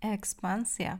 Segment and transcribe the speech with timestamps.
[0.00, 0.98] Ekspansja,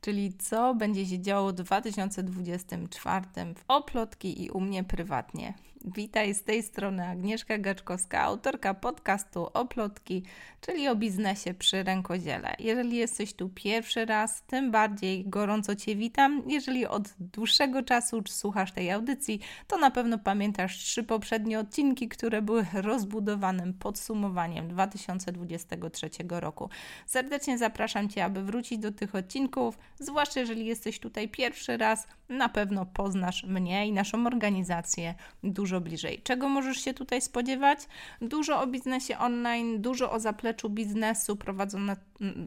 [0.00, 5.54] czyli co będzie się działo w 2024 w Oplotki i u mnie prywatnie.
[5.84, 10.22] Witaj z tej strony Agnieszka Gaczkowska, autorka podcastu Oplotki,
[10.60, 12.56] czyli o biznesie przy rękodziele.
[12.58, 16.42] Jeżeli jesteś tu pierwszy raz, tym bardziej gorąco Cię witam.
[16.46, 22.42] Jeżeli od dłuższego czasu słuchasz tej audycji, to na pewno pamiętasz trzy poprzednie odcinki, które
[22.42, 26.70] były rozbudowanym podsumowaniem 2023 roku.
[27.06, 32.48] Serdecznie zapraszam Cię, aby wrócić do tych odcinków, zwłaszcza jeżeli jesteś tutaj pierwszy raz, na
[32.48, 36.20] pewno poznasz mnie i naszą organizację dużo dużo bliżej.
[36.24, 37.78] Czego możesz się tutaj spodziewać?
[38.22, 41.96] Dużo o biznesie online, dużo o zapleczu biznesu prowadzone,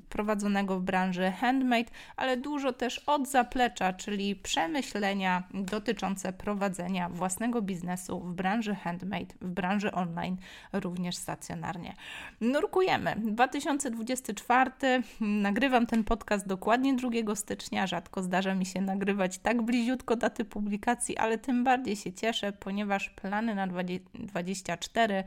[0.09, 8.19] prowadzonego w branży handmade, ale dużo też od zaplecza, czyli przemyślenia dotyczące prowadzenia własnego biznesu
[8.19, 10.37] w branży handmade, w branży online,
[10.73, 11.95] również stacjonarnie.
[12.41, 13.15] Nurkujemy.
[13.17, 14.71] 2024
[15.19, 17.87] nagrywam ten podcast dokładnie 2 stycznia.
[17.87, 23.10] Rzadko zdarza mi się nagrywać tak bliziutko daty publikacji, ale tym bardziej się cieszę, ponieważ
[23.15, 25.23] plany na 2024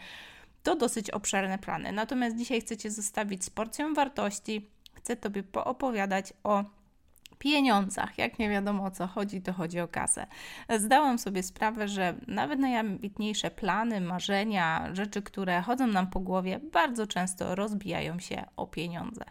[0.62, 1.92] to dosyć obszerne plany.
[1.92, 4.70] Natomiast dzisiaj chcę Cię zostawić z porcją wartości.
[4.94, 6.64] Chcę Tobie poopowiadać o
[7.34, 8.18] pieniądzach.
[8.18, 10.26] Jak nie wiadomo o co chodzi, to chodzi o kasę.
[10.78, 17.06] Zdałam sobie sprawę, że nawet najambitniejsze plany, marzenia, rzeczy, które chodzą nam po głowie, bardzo
[17.06, 19.24] często rozbijają się o pieniądze.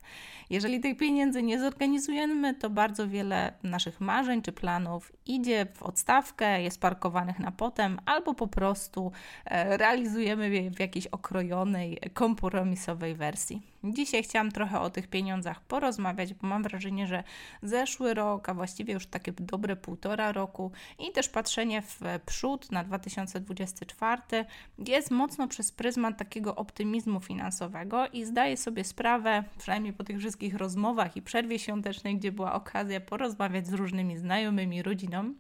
[0.50, 6.62] Jeżeli tych pieniędzy nie zorganizujemy, to bardzo wiele naszych marzeń czy planów idzie w odstawkę,
[6.62, 9.12] jest parkowanych na potem, albo po prostu
[9.45, 13.73] e, realizujemy je w jakiejś okrojonej, kompromisowej wersji.
[13.84, 17.23] Dzisiaj chciałam trochę o tych pieniądzach porozmawiać, bo mam wrażenie, że
[17.64, 22.84] zeszły rok, a właściwie już takie dobre półtora roku i też patrzenie w przód na
[22.84, 24.22] 2024
[24.78, 30.56] jest mocno przez pryzmat takiego optymizmu finansowego i zdaję sobie sprawę, przynajmniej po tych wszystkich
[30.56, 35.34] rozmowach i przerwie świątecznej, gdzie była okazja porozmawiać z różnymi znajomymi, rodziną,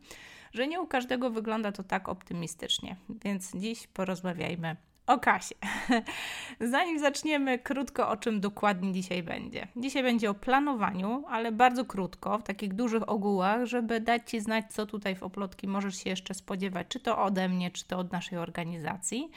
[0.53, 2.95] że nie u każdego wygląda to tak optymistycznie.
[3.09, 4.75] Więc dziś porozmawiajmy
[5.07, 5.55] o kasie.
[6.73, 9.67] Zanim zaczniemy, krótko o czym dokładnie dzisiaj będzie.
[9.75, 14.65] Dzisiaj będzie o planowaniu, ale bardzo krótko, w takich dużych ogółach, żeby dać Ci znać,
[14.69, 18.11] co tutaj w Oplotki możesz się jeszcze spodziewać, czy to ode mnie, czy to od
[18.11, 19.31] naszej organizacji.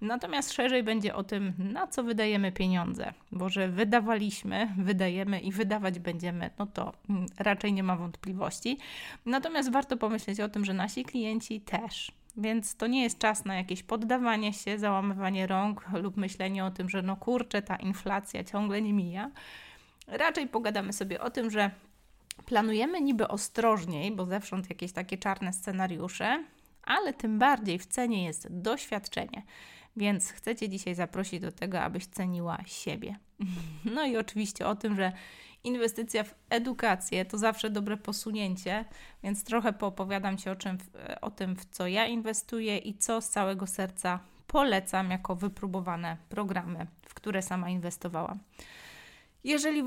[0.00, 5.98] Natomiast szerzej będzie o tym, na co wydajemy pieniądze, bo że wydawaliśmy, wydajemy i wydawać
[5.98, 8.78] będziemy, no to mm, raczej nie ma wątpliwości.
[9.26, 12.12] Natomiast warto pomyśleć o tym, że nasi klienci też.
[12.38, 16.88] Więc to nie jest czas na jakieś poddawanie się, załamywanie rąk lub myślenie o tym,
[16.88, 19.30] że no kurczę, ta inflacja ciągle nie mija.
[20.06, 21.70] Raczej pogadamy sobie o tym, że
[22.46, 26.44] planujemy niby ostrożniej, bo zewsząd jakieś takie czarne scenariusze,
[26.82, 29.42] ale tym bardziej w cenie jest doświadczenie.
[29.96, 33.16] Więc chcę Cię dzisiaj zaprosić do tego, abyś ceniła siebie.
[33.94, 35.12] No i oczywiście o tym, że
[35.64, 38.84] inwestycja w edukację to zawsze dobre posunięcie,
[39.22, 40.78] więc trochę poopowiadam Ci o, czym,
[41.20, 46.86] o tym, w co ja inwestuję i co z całego serca polecam jako wypróbowane programy,
[47.08, 48.38] w które sama inwestowałam.
[49.48, 49.82] Jeżeli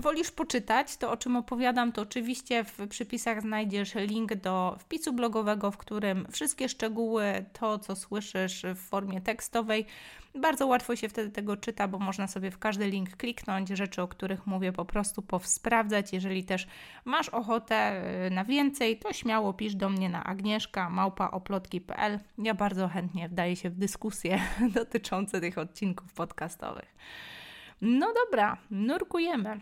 [0.00, 5.70] wolisz poczytać to, o czym opowiadam, to oczywiście w przypisach znajdziesz link do wpisu blogowego,
[5.70, 9.86] w którym wszystkie szczegóły, to co słyszysz w formie tekstowej,
[10.34, 14.08] bardzo łatwo się wtedy tego czyta, bo można sobie w każdy link kliknąć, rzeczy, o
[14.08, 16.12] których mówię, po prostu powsprawdzać.
[16.12, 16.66] Jeżeli też
[17.04, 22.18] masz ochotę y, na więcej, to śmiało pisz do mnie na agnieszka małpaoplotki.pl.
[22.38, 24.40] Ja bardzo chętnie wdaję się w dyskusje
[24.74, 26.96] dotyczące tych odcinków podcastowych.
[27.80, 29.60] No dobra, nurkujemy.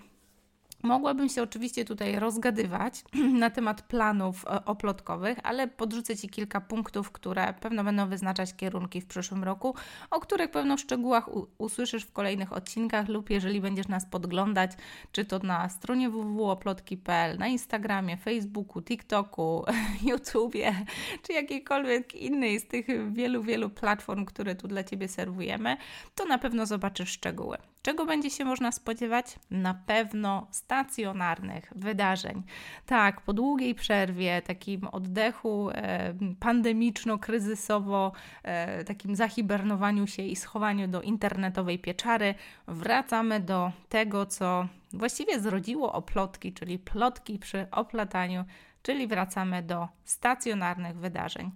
[0.84, 3.04] Mogłabym się oczywiście tutaj rozgadywać
[3.42, 9.00] na temat planów e, oplotkowych, ale podrzucę Ci kilka punktów, które pewno będą wyznaczać kierunki
[9.00, 9.74] w przyszłym roku,
[10.10, 14.70] o których pewno w szczegółach usłyszysz w kolejnych odcinkach lub jeżeli będziesz nas podglądać,
[15.12, 19.64] czy to na stronie www.oplotki.pl, na Instagramie, Facebooku, TikToku,
[20.10, 20.74] YouTubie,
[21.22, 25.76] czy jakiejkolwiek innej z tych wielu, wielu platform, które tu dla Ciebie serwujemy,
[26.14, 27.58] to na pewno zobaczysz szczegóły.
[27.84, 29.38] Czego będzie się można spodziewać?
[29.50, 32.42] Na pewno stacjonarnych wydarzeń.
[32.86, 41.02] Tak, po długiej przerwie, takim oddechu e, pandemiczno-kryzysowo, e, takim zahibernowaniu się i schowaniu do
[41.02, 42.34] internetowej pieczary,
[42.68, 48.44] wracamy do tego, co właściwie zrodziło oplotki, czyli plotki przy oplataniu,
[48.82, 51.50] czyli wracamy do stacjonarnych wydarzeń.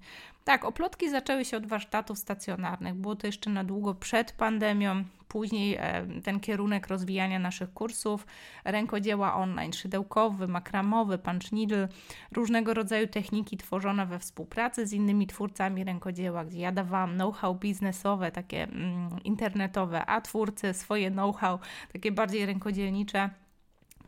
[0.44, 2.94] Tak, oplotki zaczęły się od warsztatów stacjonarnych.
[2.94, 5.04] Było to jeszcze na długo przed pandemią.
[5.28, 8.26] Później e, ten kierunek rozwijania naszych kursów,
[8.64, 11.88] rękodzieła online, szydełkowy, makramowy, punch needle,
[12.32, 18.30] różnego rodzaju techniki tworzone we współpracy z innymi twórcami rękodzieła, gdzie ja dawałam know-how biznesowe,
[18.32, 21.58] takie mm, internetowe, a twórcy swoje know-how,
[21.92, 23.30] takie bardziej rękodzielnicze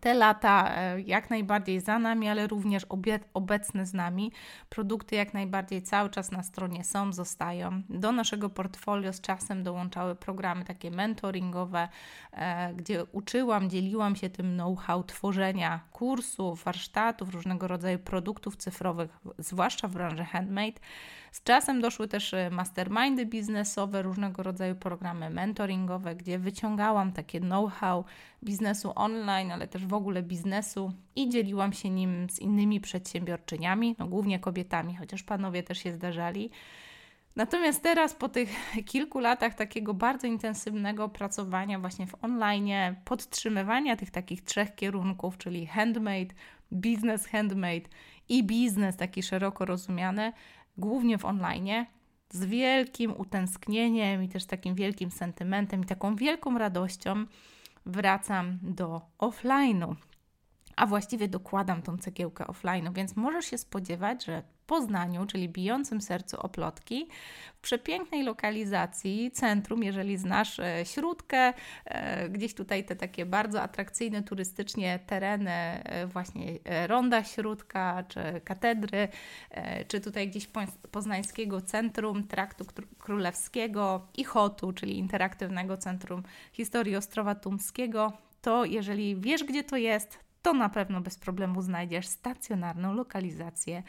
[0.00, 2.86] te lata e, jak najbardziej za nami, ale również
[3.34, 4.32] obecne z nami.
[4.68, 7.82] Produkty jak najbardziej cały czas na stronie są, zostają.
[7.88, 11.88] Do naszego portfolio z czasem dołączały programy takie mentoringowe,
[12.32, 19.88] e, gdzie uczyłam, dzieliłam się tym know-how tworzenia kursów, warsztatów, różnego rodzaju produktów cyfrowych, zwłaszcza
[19.88, 20.80] w branży handmade.
[21.32, 28.04] Z czasem doszły też e, mastermindy biznesowe, różnego rodzaju programy mentoringowe, gdzie wyciągałam takie know-how
[28.44, 34.06] biznesu online, ale też w ogóle biznesu i dzieliłam się nim z innymi przedsiębiorczyniami, no
[34.06, 36.50] głównie kobietami, chociaż panowie też się zdarzali.
[37.36, 38.50] Natomiast teraz, po tych
[38.86, 45.66] kilku latach takiego bardzo intensywnego pracowania właśnie w online, podtrzymywania tych takich trzech kierunków, czyli
[45.66, 46.34] handmade,
[46.72, 47.88] biznes handmade
[48.28, 50.32] i biznes taki szeroko rozumiany,
[50.80, 51.86] głównie w online,
[52.30, 57.26] z wielkim utęsknieniem i też takim wielkim sentymentem i taką wielką radością
[57.86, 59.94] wracam do offline'u.
[60.76, 66.40] A właściwie dokładam tą cegiełkę offline'u, więc możesz się spodziewać, że Poznaniu, czyli bijącym sercu
[66.40, 67.08] Oplotki,
[67.54, 71.52] w przepięknej lokalizacji, centrum, jeżeli znasz e, Śródkę,
[71.84, 79.08] e, gdzieś tutaj te takie bardzo atrakcyjne turystycznie tereny, e, właśnie Ronda Śródka, czy Katedry,
[79.88, 80.48] czy tutaj gdzieś
[80.90, 82.64] Poznańskiego Centrum Traktu
[82.98, 88.12] Królewskiego i HOT-u, czyli Interaktywnego Centrum Historii Ostrowa Tumskiego,
[88.42, 93.82] to jeżeli wiesz, gdzie to jest, to na pewno bez problemu znajdziesz stacjonarną lokalizację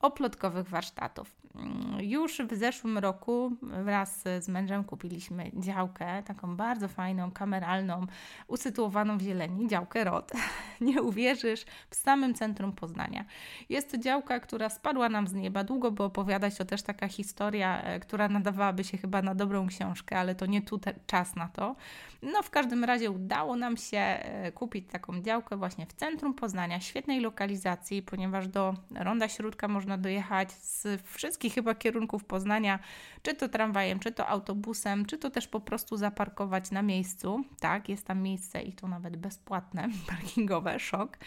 [0.00, 1.38] oplotkowych warsztatów.
[1.54, 8.06] Mm, już w zeszłym roku wraz z mężem kupiliśmy działkę, taką bardzo fajną, kameralną,
[8.48, 10.32] usytuowaną w zieleni, działkę ROT.
[10.80, 13.24] Nie uwierzysz, w samym centrum Poznania.
[13.68, 15.64] Jest to działka, która spadła nam z nieba.
[15.64, 20.18] Długo by opowiadać, to też taka historia, e, która nadawałaby się chyba na dobrą książkę,
[20.18, 21.76] ale to nie tu czas na to.
[22.22, 26.80] No w każdym razie udało nam się e, kupić taką działkę właśnie w centrum Poznania,
[26.80, 32.78] świetnej lokalizacji, ponieważ do Ronda Śródka można dojechać z wszystkich chyba kierunków Poznania,
[33.22, 37.44] czy to tramwajem, czy to autobusem, czy to też po prostu zaparkować na miejscu.
[37.60, 41.18] Tak, jest tam miejsce i to nawet bezpłatne, parkingowe, szok.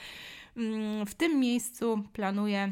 [0.58, 2.72] Mm, w tym miejscu planuję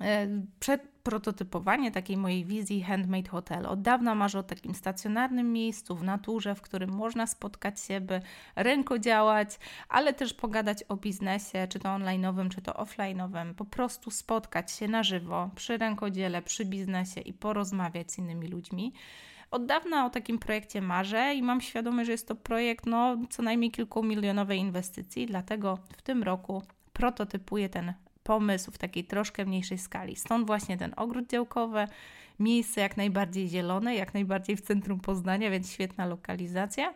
[0.00, 0.28] e,
[0.60, 3.66] przed prototypowanie takiej mojej wizji handmade hotel.
[3.66, 8.20] Od dawna marzę o takim stacjonarnym miejscu w naturze, w którym można spotkać się, by
[8.56, 9.58] rękodziałać,
[9.88, 13.54] ale też pogadać o biznesie, czy to online'owym, czy to offline'owym.
[13.54, 18.92] Po prostu spotkać się na żywo przy rękodziele, przy biznesie i porozmawiać z innymi ludźmi.
[19.50, 23.42] Od dawna o takim projekcie marzę i mam świadomość, że jest to projekt no, co
[23.42, 26.62] najmniej kilkumilionowej inwestycji, dlatego w tym roku
[26.92, 27.92] prototypuję ten
[28.30, 30.16] pomysł w takiej troszkę mniejszej skali.
[30.16, 31.86] Stąd właśnie ten ogród działkowy,
[32.38, 36.94] miejsce jak najbardziej zielone, jak najbardziej w centrum Poznania, więc świetna lokalizacja,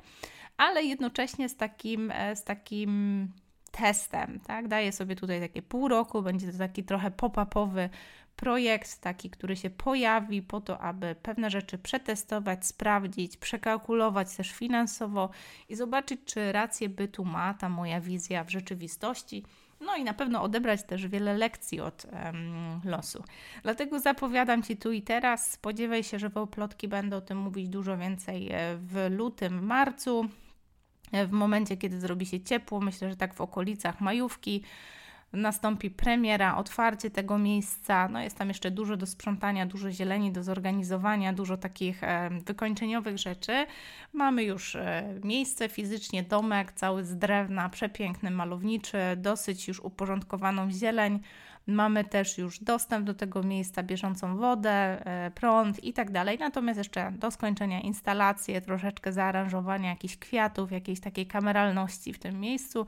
[0.56, 3.28] ale jednocześnie z takim, e, z takim
[3.70, 4.68] testem, tak?
[4.68, 7.88] Daję sobie tutaj takie pół roku, będzie to taki trochę pop-upowy
[8.36, 15.30] projekt, taki, który się pojawi po to, aby pewne rzeczy przetestować, sprawdzić, przekalkulować też finansowo
[15.68, 19.44] i zobaczyć, czy rację bytu ma ta moja wizja w rzeczywistości
[19.86, 23.24] no i na pewno odebrać też wiele lekcji od um, losu.
[23.62, 25.50] Dlatego zapowiadam Ci tu i teraz.
[25.52, 30.28] Spodziewaj się, że plotki będą o tym mówić dużo więcej e, w lutym, marcu.
[31.12, 34.62] E, w momencie, kiedy zrobi się ciepło, myślę, że tak w okolicach majówki
[35.34, 38.08] nastąpi premiera, otwarcie tego miejsca.
[38.08, 43.18] No jest tam jeszcze dużo do sprzątania, dużo zieleni do zorganizowania, dużo takich e, wykończeniowych
[43.18, 43.66] rzeczy.
[44.12, 51.20] Mamy już e, miejsce fizycznie, domek cały z drewna, przepiękny, malowniczy, dosyć już uporządkowaną zieleń.
[51.66, 56.38] Mamy też już dostęp do tego miejsca, bieżącą wodę, e, prąd i tak dalej.
[56.38, 62.86] Natomiast jeszcze do skończenia instalacje, troszeczkę zaaranżowania jakichś kwiatów, jakiejś takiej kameralności w tym miejscu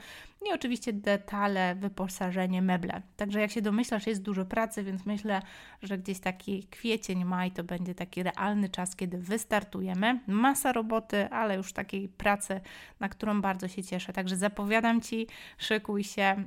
[0.51, 3.03] i oczywiście detale, wyposażenie, meble.
[3.17, 5.43] Także jak się domyślasz, jest dużo pracy, więc myślę,
[5.83, 10.21] że gdzieś taki kwiecień, maj to będzie taki realny czas, kiedy wystartujemy.
[10.27, 12.61] Masa roboty, ale już takiej pracy,
[13.01, 14.13] na którą bardzo się cieszę.
[14.13, 15.27] Także zapowiadam Ci,
[15.59, 16.23] szykuj się.
[16.23, 16.47] Mm,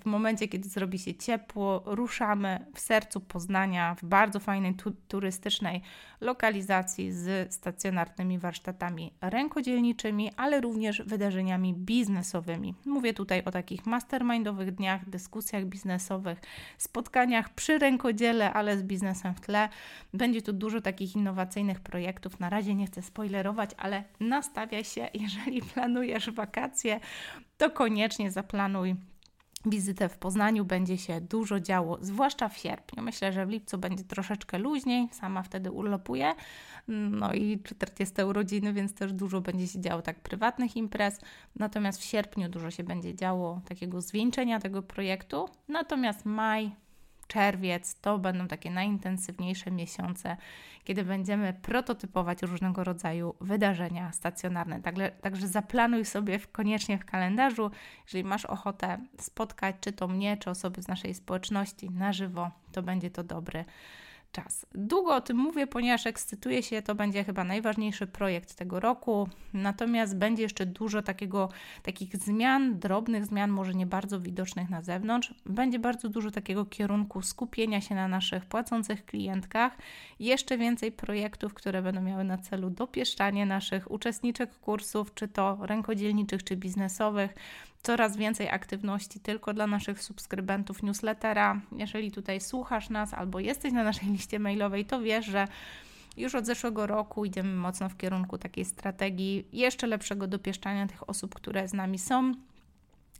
[0.00, 5.82] w momencie, kiedy zrobi się ciepło, ruszamy w sercu Poznania, w bardzo fajnej tu turystycznej
[6.20, 12.74] lokalizacji z stacjonarnymi warsztatami rękodzielniczymi, ale również wydarzeniami biznesowymi.
[12.84, 16.40] Mówię tutaj o takich mastermindowych dniach, dyskusjach biznesowych,
[16.78, 19.68] spotkaniach przy rękodziele, ale z biznesem w tle.
[20.14, 22.40] Będzie tu dużo takich innowacyjnych projektów.
[22.40, 27.00] Na razie nie chcę spoilerować, ale nastawiaj się, jeżeli planujesz wakacje,
[27.56, 28.96] to koniecznie zaplanuj
[29.66, 33.02] wizytę w Poznaniu będzie się dużo działo, zwłaszcza w sierpniu.
[33.02, 36.34] Myślę, że w lipcu będzie troszeczkę luźniej, sama wtedy urlopuję.
[36.88, 41.20] No i 40 urodziny, więc też dużo będzie się działo tak prywatnych imprez.
[41.56, 45.48] Natomiast w sierpniu dużo się będzie działo takiego zwieńczenia tego projektu.
[45.68, 46.70] Natomiast maj,
[47.28, 50.36] czerwiec to będą takie najintensywniejsze miesiące,
[50.84, 54.82] kiedy będziemy prototypować różnego rodzaju wydarzenia stacjonarne.
[54.82, 57.70] Także, także zaplanuj sobie koniecznie w kalendarzu,
[58.04, 62.82] jeżeli masz ochotę spotkać czy to mnie, czy osoby z naszej społeczności na żywo, to
[62.82, 63.64] będzie to dobry
[64.32, 64.66] czas.
[64.74, 69.28] Długo o tym mówię, ponieważ ekscytuję się, to będzie chyba najważniejszy projekt tego roku.
[69.52, 71.48] Natomiast będzie jeszcze dużo takiego,
[71.82, 75.34] takich zmian, drobnych zmian, może nie bardzo widocznych na zewnątrz.
[75.46, 79.78] Będzie bardzo dużo takiego kierunku skupienia się na naszych płacących klientkach.
[80.20, 86.44] Jeszcze więcej projektów, które będą miały na celu dopieszczanie naszych uczestniczek kursów, czy to rękodzielniczych,
[86.44, 87.34] czy biznesowych
[87.82, 91.60] coraz więcej aktywności tylko dla naszych subskrybentów newslettera.
[91.72, 95.48] Jeżeli tutaj słuchasz nas albo jesteś na naszej liście mailowej, to wiesz, że
[96.16, 101.34] już od zeszłego roku idziemy mocno w kierunku takiej strategii jeszcze lepszego dopieszczania tych osób,
[101.34, 102.32] które z nami są.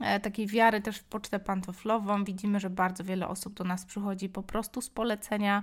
[0.00, 2.24] E, takiej wiary też w pocztę pantoflową.
[2.24, 5.62] Widzimy, że bardzo wiele osób do nas przychodzi po prostu z polecenia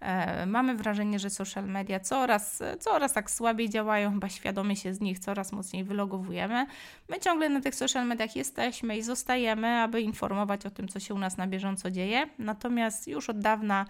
[0.00, 5.00] E, mamy wrażenie, że social media coraz, coraz tak słabiej działają, chyba świadomie się z
[5.00, 6.66] nich coraz mocniej wylogowujemy.
[7.08, 11.14] My ciągle na tych social mediach jesteśmy i zostajemy, aby informować o tym, co się
[11.14, 12.26] u nas na bieżąco dzieje.
[12.38, 13.86] Natomiast już od dawna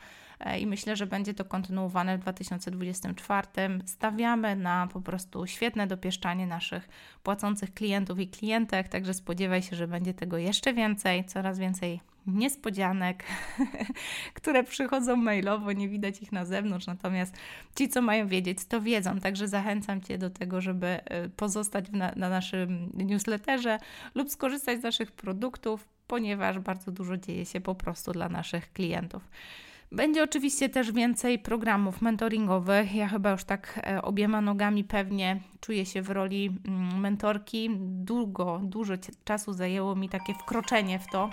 [0.61, 3.49] i myślę, że będzie to kontynuowane w 2024.
[3.87, 6.89] Stawiamy na po prostu świetne dopieszczanie naszych
[7.23, 13.25] płacących klientów i klientek, także spodziewaj się, że będzie tego jeszcze więcej, coraz więcej niespodzianek,
[14.35, 17.35] które przychodzą mailowo, nie widać ich na zewnątrz, natomiast
[17.77, 19.21] ci, co mają wiedzieć, to wiedzą.
[19.21, 23.79] Także zachęcam Cię do tego, żeby e, pozostać na, na naszym newsletterze
[24.15, 29.29] lub skorzystać z naszych produktów, ponieważ bardzo dużo dzieje się po prostu dla naszych klientów.
[29.93, 32.95] Będzie oczywiście też więcej programów mentoringowych.
[32.95, 37.71] Ja chyba już tak e, obiema nogami pewnie czuję się w roli mm, mentorki.
[37.81, 38.95] Długo, dużo
[39.25, 41.31] czasu zajęło mi takie wkroczenie w to,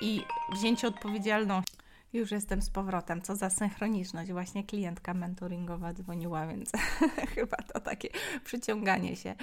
[0.00, 0.20] i
[0.52, 1.79] wzięcie odpowiedzialności.
[2.12, 3.22] Już jestem z powrotem.
[3.22, 4.32] Co za synchroniczność.
[4.32, 6.72] Właśnie klientka mentoringowa dzwoniła, więc
[7.34, 8.08] chyba to takie
[8.44, 9.34] przyciąganie się.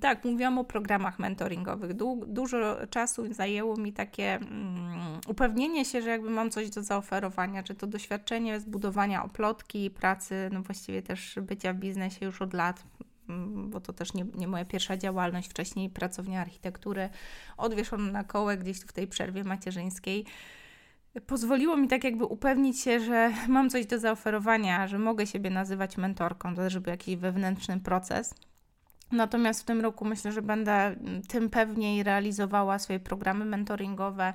[0.00, 1.94] Tak, mówiłam o programach mentoringowych.
[1.94, 7.62] Du dużo czasu zajęło mi takie um, upewnienie się, że jakby mam coś do zaoferowania,
[7.62, 12.84] czy to doświadczenie zbudowania oplotki, pracy, no właściwie też bycia w biznesie już od lat,
[13.28, 17.08] Mm, bo to też nie, nie moja pierwsza działalność, wcześniej pracownia architektury,
[17.56, 20.24] odwieszona na kołę gdzieś tu w tej przerwie macierzyńskiej.
[21.26, 25.96] Pozwoliło mi tak jakby upewnić się, że mam coś do zaoferowania, że mogę siebie nazywać
[25.96, 28.34] mentorką, to też był jakiś wewnętrzny proces.
[29.12, 30.96] Natomiast w tym roku myślę, że będę
[31.28, 34.32] tym pewniej realizowała swoje programy mentoringowe,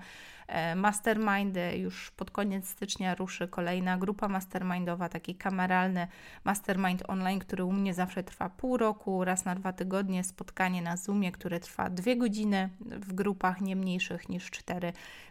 [0.76, 1.78] mastermindy.
[1.78, 6.08] Już pod koniec stycznia ruszy kolejna grupa mastermindowa, taki kameralny
[6.44, 10.98] mastermind online, który u mnie zawsze trwa pół roku, raz na dwa tygodnie, spotkanie na
[10.98, 14.52] Zoomie, które trwa dwie godziny w grupach nie mniejszych niż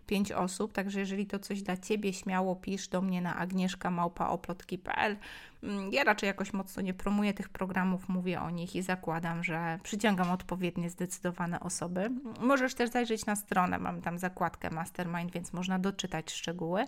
[0.09, 0.73] 4-5 osób.
[0.73, 5.17] Także jeżeli to coś dla Ciebie, śmiało pisz do mnie na agnieszkamałpaoplotki.pl.
[5.63, 9.79] Mm, ja raczej jakoś mocno nie promuję tych programów, mówię o nich i zakładam, że
[9.83, 12.11] przyciągam odpowiednie, zdecydowane osoby.
[12.41, 16.85] Możesz też zajrzeć na stronę, mam tam zakładkę Mastermind, więc można doczytać szczegóły.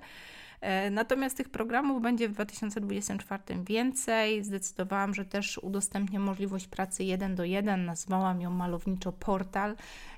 [0.61, 4.45] E, natomiast tych programów będzie w 2024 więcej.
[4.45, 7.85] Zdecydowałam, że też udostępnię możliwość pracy 1 do 1.
[7.85, 9.77] Nazwałam ją malowniczo portal,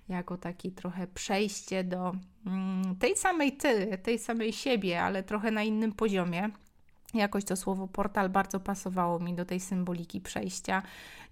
[0.09, 2.15] jako taki trochę przejście do
[2.47, 6.51] mm, tej samej ty, tej samej siebie, ale trochę na innym poziomie.
[7.15, 10.83] Jakoś to słowo portal bardzo pasowało mi do tej symboliki przejścia.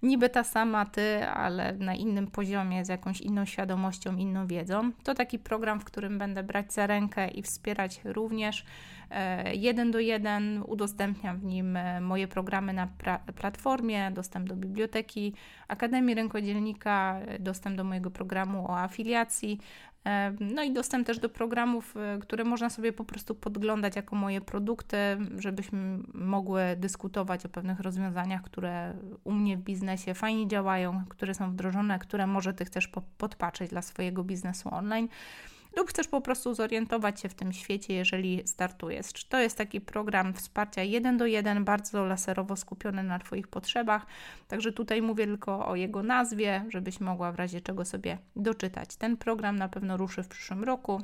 [0.03, 4.91] Niby ta sama ty, ale na innym poziomie, z jakąś inną świadomością, inną wiedzą.
[5.03, 8.65] To taki program, w którym będę brać za rękę i wspierać również
[9.09, 10.63] e, jeden do jeden.
[10.67, 12.87] Udostępniam w nim e, moje programy na
[13.35, 15.33] platformie, dostęp do biblioteki
[15.67, 19.59] Akademii Rękodzielnika, e, dostęp do mojego programu o afiliacji,
[20.39, 24.41] no i dostęp też do programów, e, które można sobie po prostu podglądać jako moje
[24.41, 24.97] produkty,
[25.37, 28.93] żebyśmy mogły dyskutować o pewnych rozwiązaniach, które
[29.23, 33.81] u mnie w biznesie fajnie działają, które są wdrożone, które może Ty chcesz podpatrzeć dla
[33.81, 35.07] swojego biznesu online
[35.75, 39.25] lub chcesz po prostu zorientować się w tym świecie, jeżeli startujesz.
[39.29, 44.05] To jest taki program wsparcia jeden do jeden, bardzo laserowo skupiony na Twoich potrzebach,
[44.47, 48.95] także tutaj mówię tylko o jego nazwie, żebyś mogła w razie czego sobie doczytać.
[48.95, 51.01] Ten program na pewno ruszy w przyszłym roku.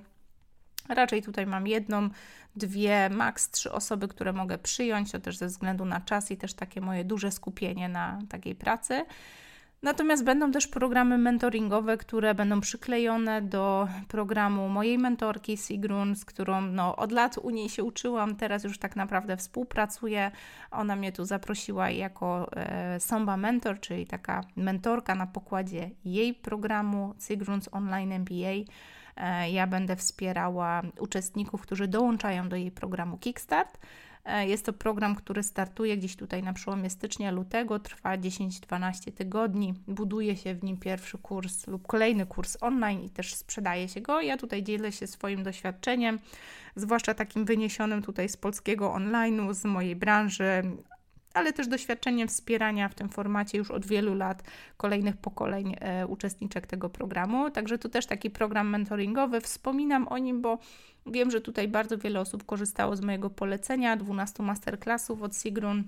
[0.90, 2.10] Raczej tutaj mam jedną,
[2.56, 6.54] dwie, maks trzy osoby, które mogę przyjąć, to też ze względu na czas i też
[6.54, 9.06] takie moje duże skupienie na takiej pracy.
[9.84, 16.62] Natomiast będą też programy mentoringowe, które będą przyklejone do programu mojej mentorki Sigrun, z którą
[16.62, 20.32] no, od lat u niej się uczyłam, teraz już tak naprawdę współpracuję.
[20.72, 27.14] Ona mnie tu zaprosiła jako e, Somba Mentor, czyli taka mentorka na pokładzie jej programu
[27.20, 28.72] Sigrun's Online MBA.
[29.18, 33.78] E, ja będę wspierała uczestników, którzy dołączają do jej programu Kickstart.
[34.26, 39.74] E, jest to program, który startuje gdzieś tutaj na przełomie stycznia, lutego, trwa 10-12 tygodni.
[39.88, 44.22] Buduje się w nim pierwszy kurs lub kolejny kurs online i też sprzedaje się go.
[44.22, 46.20] Ja tutaj dzielę się swoim doświadczeniem,
[46.76, 50.64] zwłaszcza takim wyniesionym tutaj z polskiego online'u, z mojej branży,
[51.34, 54.44] ale też doświadczeniem wspierania w tym formacie już od wielu lat
[54.78, 57.52] kolejnych pokoleń e, uczestniczek tego programu.
[57.52, 59.42] Także to też taki program mentoringowy.
[59.42, 60.58] Wspominam o nim, bo
[61.06, 65.84] wiem, że tutaj bardzo wiele osób korzystało z mojego polecenia 12 masterclassów od Sigrun.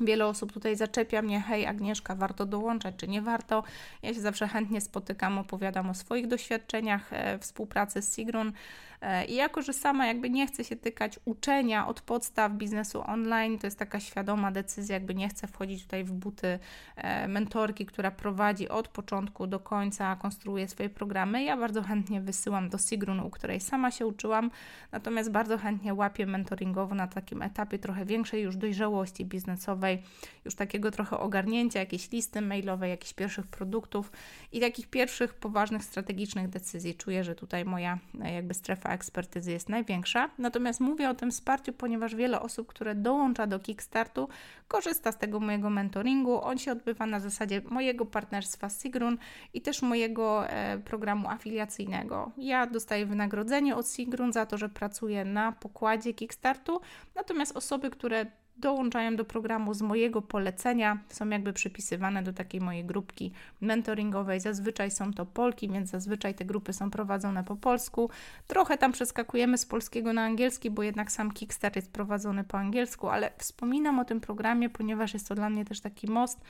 [0.00, 3.64] Wiele osób tutaj zaczepia mnie, hej Agnieszka, warto dołączać, czy nie warto.
[4.02, 8.52] Ja się zawsze chętnie spotykam, opowiadam o swoich doświadczeniach e, współpracy z Sigrun.
[9.00, 13.58] E, I jako, że sama jakby nie chcę się tykać uczenia od podstaw biznesu online,
[13.58, 16.58] to jest taka świadoma decyzja, jakby nie chcę wchodzić tutaj w buty
[16.96, 21.42] e, mentorki, która prowadzi od początku do końca, konstruuje swoje programy.
[21.42, 24.50] Ja bardzo chętnie wysyłam do Sigrun, u której sama się uczyłam,
[24.92, 30.02] natomiast bardzo chętnie łapię mentoringowo na takim etapie trochę większej już dojrzałości biznesowej,
[30.44, 34.12] już takiego trochę ogarnięcia, jakiejś listy mailowej, jakichś pierwszych produktów
[34.52, 36.94] i takich pierwszych poważnych strategicznych decyzji.
[36.94, 40.30] Czuję, że tutaj moja e, jakby strefa ekspertyzy jest największa.
[40.38, 44.28] Natomiast mówię o tym wsparciu, ponieważ wiele osób, które dołącza do Kickstartu,
[44.68, 46.44] korzysta z tego mojego mentoringu.
[46.44, 49.18] On się odbywa na zasadzie mojego partnerstwa z Sigrun
[49.54, 52.32] i też mojego e, programu afiliacyjnego.
[52.36, 56.80] Ja dostaję wynagrodzenie od Sigrun za to, że pracuję na pokładzie Kickstartu,
[57.14, 58.26] natomiast osoby, które
[58.60, 64.40] dołączają do programu z mojego polecenia, są jakby przypisywane do takiej mojej grupki mentoringowej.
[64.40, 68.10] Zazwyczaj są to Polki, więc zazwyczaj te grupy są prowadzone po polsku.
[68.46, 73.08] Trochę tam przeskakujemy z polskiego na angielski, bo jednak sam Kickstart jest prowadzony po angielsku,
[73.08, 76.40] ale wspominam o tym programie, ponieważ jest to dla mnie też taki most.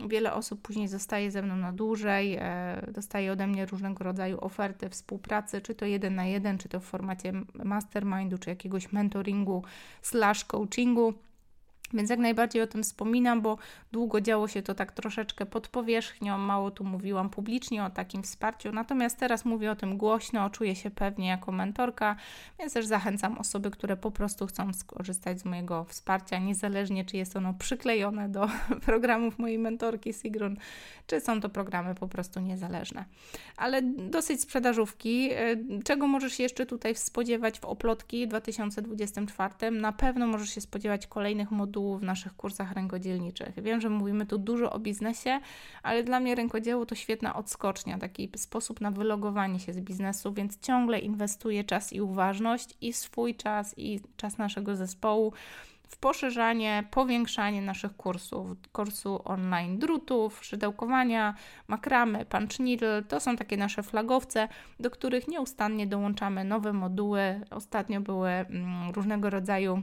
[0.00, 4.88] Wiele osób później zostaje ze mną na dłużej, e, dostaje ode mnie różnego rodzaju oferty
[4.88, 7.32] współpracy, czy to jeden na jeden, czy to w formacie
[7.64, 9.64] mastermindu, czy jakiegoś mentoringu
[10.02, 11.14] slash coachingu.
[11.92, 13.58] Więc jak najbardziej o tym wspominam, bo
[13.92, 18.72] długo działo się to tak troszeczkę pod powierzchnią, mało tu mówiłam publicznie o takim wsparciu,
[18.72, 22.16] natomiast teraz mówię o tym głośno, czuję się pewnie jako mentorka,
[22.58, 27.36] więc też zachęcam osoby, które po prostu chcą skorzystać z mojego wsparcia, niezależnie czy jest
[27.36, 28.48] ono przyklejone do
[28.86, 30.56] programów mojej mentorki Sigrun,
[31.06, 33.04] czy są to programy po prostu niezależne.
[33.56, 35.30] Ale dosyć sprzedażówki.
[35.32, 39.70] E, czego możesz jeszcze tutaj spodziewać w oplotki 2024?
[39.70, 43.62] Na pewno możesz się spodziewać kolejnych modułów, modułów w naszych kursach rękodzielniczych.
[43.62, 45.40] Wiem, że mówimy tu dużo o biznesie,
[45.82, 50.60] ale dla mnie rękodzieło to świetna odskocznia, taki sposób na wylogowanie się z biznesu, więc
[50.60, 55.32] ciągle inwestuję czas i uważność i swój czas i czas naszego zespołu
[55.88, 61.34] w poszerzanie, powiększanie naszych kursów, kursu online drutów, szydełkowania,
[61.68, 64.48] makramy, punch needle, to są takie nasze flagowce,
[64.80, 67.40] do których nieustannie dołączamy nowe moduły.
[67.50, 69.82] Ostatnio były mm, różnego rodzaju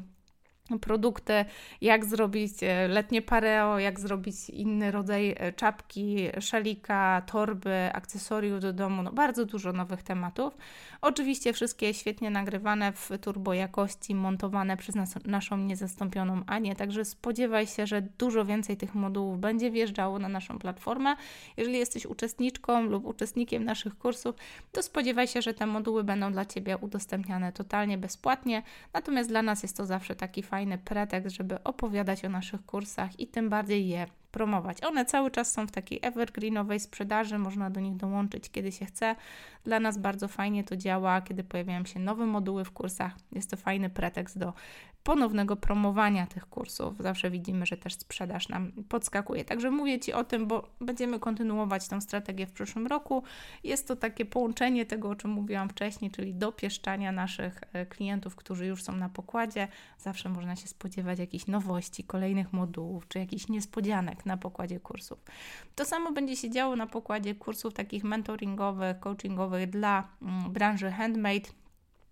[0.80, 1.46] produkty,
[1.82, 8.74] jak zrobić e, letnie pareo, jak zrobić inny rodzaj e, czapki, szalika, torby, akcesoriów do
[8.74, 10.58] domu, no bardzo dużo nowych tematów.
[11.02, 17.68] Oczywiście wszystkie świetnie nagrywane w turbo jakości, montowane przez nas, naszą niezastąpioną Anię, także spodziewaj
[17.68, 21.16] się, że dużo więcej tych modułów będzie wjeżdżało na naszą platformę.
[21.58, 24.36] Jeżeli jesteś uczestniczką lub uczestnikiem naszych kursów,
[24.72, 29.64] to spodziewaj się, że te moduły będą dla Ciebie udostępniane totalnie bezpłatnie, natomiast dla nas
[29.64, 34.06] jest to zawsze taki fajny pretekst, żeby opowiadać o naszych kursach i tym bardziej je
[34.32, 34.84] promować.
[34.84, 39.15] One cały czas są w takiej evergreenowej sprzedaży, można do nich dołączyć kiedy się chce.
[39.63, 43.15] Dla nas bardzo fajnie to działa, kiedy pojawiają się nowe moduły w kursach.
[43.32, 44.54] Jest to fajny pretekst do
[45.04, 46.94] ponownego promowania tych kursów.
[47.00, 49.46] Zawsze widzimy, że też sprzedaż nam podskakuje.
[49.46, 53.24] Także mówię Ci o tym, bo będziemy kontynuować tą strategię w przyszłym roku.
[53.63, 58.66] Jest to takie połączenie tego, o czym mówiłam wcześniej, czyli dopieszczania naszych e, klientów, którzy
[58.66, 59.68] już są na pokładzie.
[59.98, 65.20] Zawsze można się spodziewać jakichś nowości, kolejnych modułów, czy jakichś niespodzianek na pokładzie kursów.
[65.76, 71.62] To samo będzie się działo na pokładzie kursów takich mentoringowych, coachingowych dla mm, branży handmade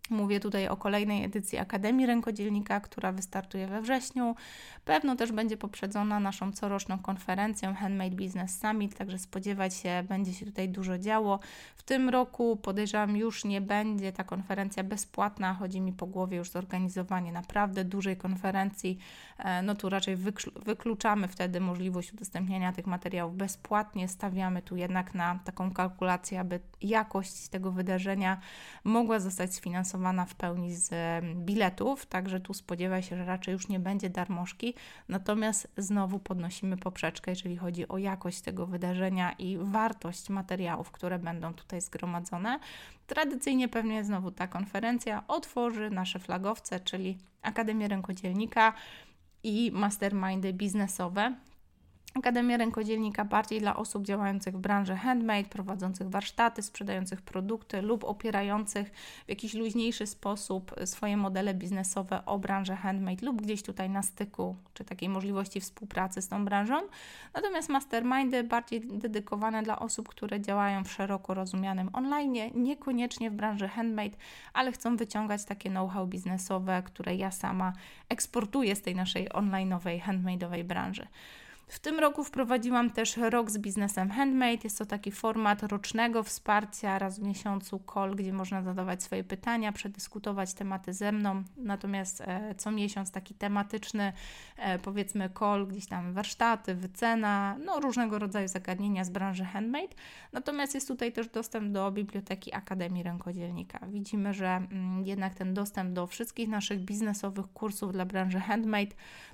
[0.09, 4.35] Mówię tutaj o kolejnej edycji Akademii Rękodzielnika, która wystartuje we wrześniu.
[4.85, 10.45] Pewno też będzie poprzedzona naszą coroczną konferencją Handmade Business Summit, także spodziewać się, będzie się
[10.45, 11.39] tutaj dużo działo.
[11.75, 16.49] W tym roku podejrzewam już nie będzie ta konferencja bezpłatna, chodzi mi po głowie już
[16.49, 18.97] zorganizowanie naprawdę dużej konferencji.
[19.37, 20.17] E, no tu raczej
[20.65, 27.47] wykluczamy wtedy możliwość udostępniania tych materiałów bezpłatnie, stawiamy tu jednak na taką kalkulację, aby jakość
[27.47, 28.37] tego wydarzenia
[28.83, 29.90] mogła zostać sfinansowana
[30.27, 30.93] w pełni z
[31.35, 34.73] biletów, także tu spodziewaj się, że raczej już nie będzie darmożki.
[35.09, 41.53] Natomiast znowu podnosimy poprzeczkę, jeżeli chodzi o jakość tego wydarzenia i wartość materiałów, które będą
[41.53, 42.59] tutaj zgromadzone.
[43.07, 48.73] Tradycyjnie pewnie znowu ta konferencja otworzy nasze flagowce, czyli Akademię Rękodzielnika
[49.43, 51.35] i mastermindy biznesowe.
[52.13, 58.91] Akademia Rękodzielnika bardziej dla osób działających w branży handmade, prowadzących warsztaty, sprzedających produkty lub opierających
[59.25, 64.55] w jakiś luźniejszy sposób swoje modele biznesowe o branżę handmade lub gdzieś tutaj na styku,
[64.73, 66.81] czy takiej możliwości współpracy z tą branżą.
[67.33, 73.67] Natomiast mastermindy bardziej dedykowane dla osób, które działają w szeroko rozumianym online, niekoniecznie w branży
[73.67, 74.17] handmade,
[74.53, 77.73] ale chcą wyciągać takie know-how biznesowe, które ja sama
[78.09, 81.07] eksportuję z tej naszej online'owej, handmade'owej branży.
[81.71, 84.57] W tym roku wprowadziłam też rok z biznesem handmade.
[84.63, 89.71] Jest to taki format rocznego wsparcia, raz w miesiącu call, gdzie można zadawać swoje pytania,
[89.71, 91.43] przedyskutować tematy ze mną.
[91.57, 94.13] Natomiast e, co miesiąc taki tematyczny,
[94.57, 99.95] e, powiedzmy call, gdzieś tam warsztaty, wycena, no różnego rodzaju zagadnienia z branży handmade.
[100.33, 103.79] Natomiast jest tutaj też dostęp do biblioteki Akademii Rękodzielnika.
[103.87, 108.91] Widzimy, że mm, jednak ten dostęp do wszystkich naszych biznesowych kursów dla branży handmade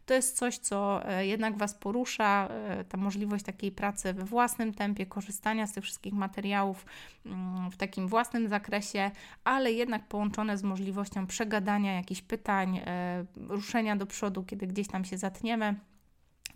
[0.07, 4.73] to jest coś, co e, jednak Was porusza, e, ta możliwość takiej pracy we własnym
[4.73, 6.85] tempie, korzystania z tych wszystkich materiałów
[7.25, 9.11] mm, w takim własnym zakresie,
[9.43, 15.05] ale jednak połączone z możliwością przegadania jakichś pytań, e, ruszenia do przodu, kiedy gdzieś tam
[15.05, 15.75] się zatniemy.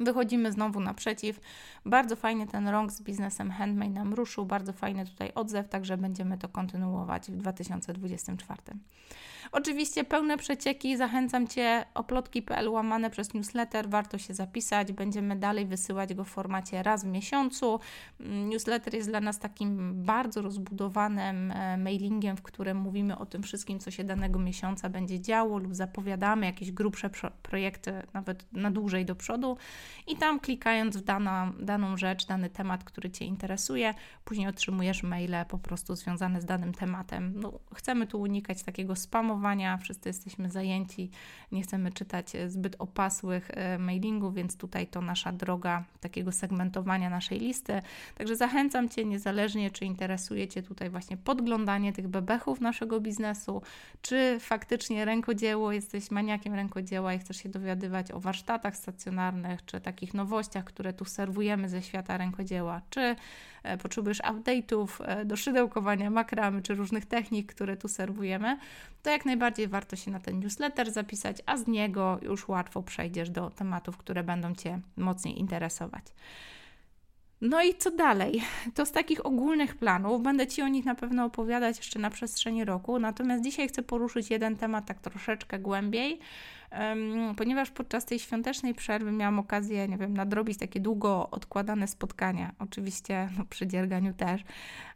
[0.02, 1.40] Wychodzimy znowu naprzeciw.
[1.86, 6.38] Bardzo fajnie ten rok z biznesem handmade nam ruszył, bardzo fajny tutaj odzew, także będziemy
[6.38, 8.62] to kontynuować w 2024.
[9.52, 16.14] Oczywiście pełne przecieki, zachęcam Cię oplotki.pl łamane przez newsletter, warto się zapisać, będziemy dalej wysyłać
[16.14, 17.80] go w formacie raz w miesiącu.
[18.20, 23.80] Newsletter jest dla nas takim bardzo rozbudowanym e, mailingiem, w którym mówimy o tym wszystkim,
[23.80, 27.10] co się danego miesiąca będzie działo lub zapowiadamy jakieś grubsze
[27.44, 29.58] projekty nawet na dłużej do przodu
[30.08, 33.94] i tam klikając w dana, daną rzecz, dany temat, który Cię interesuje,
[34.26, 37.34] później otrzymujesz maile po prostu związane z danym tematem.
[37.36, 41.10] No, chcemy tu unikać takiego spamowania, wszyscy jesteśmy zajęci,
[41.52, 47.40] nie chcemy czytać zbyt opasłych e, mailingów, więc tutaj to nasza droga takiego segmentowania naszej
[47.40, 47.82] listy.
[48.16, 53.62] Także zachęcam Cię, niezależnie czy interesuje Cię tutaj właśnie podglądanie tych bebechów naszego biznesu,
[54.02, 60.14] czy faktycznie rękodzieło, jesteś maniakiem rękodzieła i chcesz się dowiadywać o warsztatach stacjonarnych, czy takich
[60.14, 63.16] nowościach, które tu serwujemy ze świata rękodzieła, czy
[63.64, 68.58] e, potrzebujesz update'ów e, do szydełkowania, makramy, czy różnych technik, które tu serwujemy,
[69.04, 73.30] to jak najbardziej warto się na ten newsletter zapisać, a z niego już łatwo przejdziesz
[73.30, 76.04] do tematów, które będą Cię mocniej interesować.
[77.42, 78.42] No i co dalej?
[78.76, 82.66] To z takich ogólnych planów, będę Ci o nich na pewno opowiadać jeszcze na przestrzeni
[82.66, 86.20] roku, natomiast dzisiaj chcę poruszyć jeden temat tak troszeczkę głębiej,
[87.38, 93.30] ponieważ podczas tej świątecznej przerwy miałam okazję, nie wiem, nadrobić takie długo odkładane spotkania, oczywiście
[93.38, 94.42] no, przy dzierganiu też,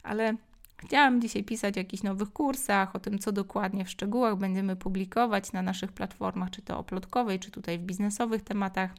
[0.02, 0.34] ale
[0.78, 5.52] Chciałam dzisiaj pisać o jakichś nowych kursach, o tym, co dokładnie w szczegółach będziemy publikować
[5.52, 8.90] na naszych platformach, czy to oplotkowej, czy tutaj w biznesowych tematach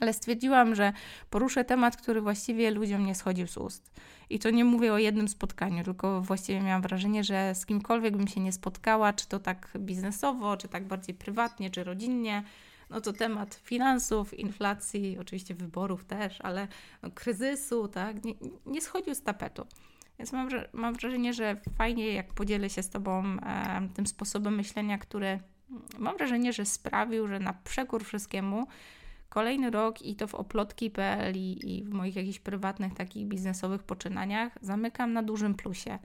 [0.00, 0.92] ale stwierdziłam, że
[1.30, 3.90] poruszę temat, który właściwie ludziom nie schodził z ust.
[4.30, 8.28] I to nie mówię o jednym spotkaniu, tylko właściwie miałam wrażenie, że z kimkolwiek bym
[8.28, 12.42] się nie spotkała, czy to tak biznesowo, czy tak bardziej prywatnie, czy rodzinnie,
[12.90, 16.68] no to temat finansów, inflacji, oczywiście wyborów też, ale
[17.02, 18.34] no, kryzysu, tak, nie,
[18.66, 19.66] nie schodził z tapetu.
[20.18, 24.98] Więc mam, mam wrażenie, że fajnie, jak podzielę się z Tobą e, tym sposobem myślenia,
[24.98, 25.40] który
[25.98, 28.66] mam wrażenie, że sprawił, że na przekór wszystkiemu
[29.28, 34.58] Kolejny rok i to w oplotki.pl i, i w moich jakichś prywatnych takich biznesowych poczynaniach
[34.60, 35.98] zamykam na dużym plusie.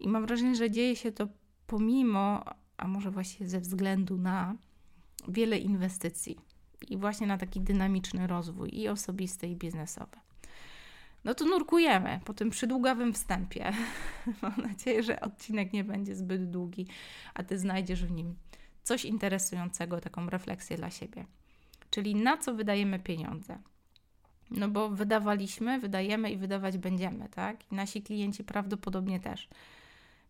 [0.00, 1.28] I mam wrażenie, że dzieje się to
[1.66, 2.44] pomimo,
[2.76, 4.54] a może właśnie ze względu na
[5.28, 6.38] wiele inwestycji
[6.88, 10.16] i właśnie na taki dynamiczny rozwój i osobisty, i biznesowy.
[11.24, 13.72] No to nurkujemy po tym przydługawym wstępie.
[14.42, 16.86] Mam nadzieję, że odcinek nie będzie zbyt długi,
[17.34, 18.36] a ty znajdziesz w nim
[18.82, 21.26] coś interesującego, taką refleksję dla siebie
[21.90, 23.58] czyli na co wydajemy pieniądze.
[24.50, 27.72] No bo wydawaliśmy, wydajemy i wydawać będziemy, tak?
[27.72, 29.48] I nasi klienci prawdopodobnie też.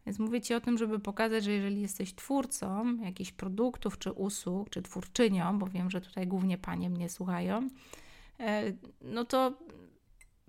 [0.07, 4.70] Więc mówię Ci o tym, żeby pokazać, że jeżeli jesteś twórcą jakichś produktów czy usług,
[4.70, 7.68] czy twórczynią, bo wiem, że tutaj głównie panie mnie słuchają,
[8.40, 9.59] e, no to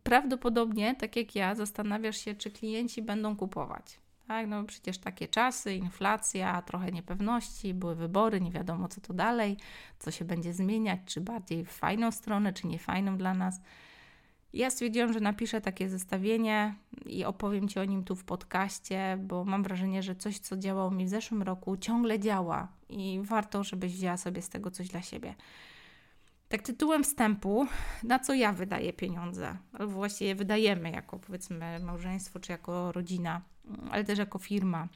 [0.03, 3.99] prawdopodobnie, tak jak ja, zastanawiasz się, czy klienci będą kupować.
[4.31, 9.57] Tak, no przecież takie czasy, inflacja, trochę niepewności, były wybory, nie wiadomo co to dalej,
[9.99, 13.61] co się będzie zmieniać, czy bardziej w fajną stronę, czy nie fajną dla nas.
[14.53, 19.45] Ja stwierdziłam, że napiszę takie zestawienie i opowiem Ci o nim tu w podcaście, bo
[19.45, 23.93] mam wrażenie, że coś, co działało mi w zeszłym roku, ciągle działa i warto, żebyś
[23.93, 25.35] wzięła sobie z tego coś dla siebie.
[26.49, 27.67] Tak tytułem wstępu,
[28.03, 33.41] na co ja wydaję pieniądze, albo właściwie wydajemy jako powiedzmy małżeństwo czy jako rodzina,
[33.91, 34.87] ale też jako firma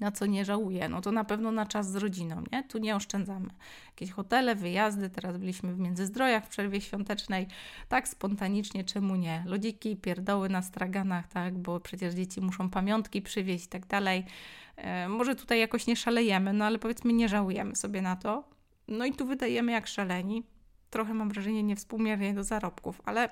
[0.00, 2.62] na co nie żałuję, no to na pewno na czas z rodziną, nie?
[2.64, 3.50] Tu nie oszczędzamy.
[3.86, 7.46] Jakieś hotele, wyjazdy, teraz byliśmy w Międzyzdrojach w przerwie świątecznej,
[7.88, 9.44] tak spontanicznie, czemu nie?
[9.46, 11.58] Lodziki, pierdoły na straganach, tak?
[11.58, 14.24] Bo przecież dzieci muszą pamiątki przywieźć i tak dalej.
[14.76, 18.44] E, może tutaj jakoś nie szalejemy, no ale powiedzmy nie żałujemy sobie na to.
[18.88, 20.42] No i tu wydajemy jak szaleni.
[20.90, 23.28] Trochę mam wrażenie niewspółmiernie do zarobków, ale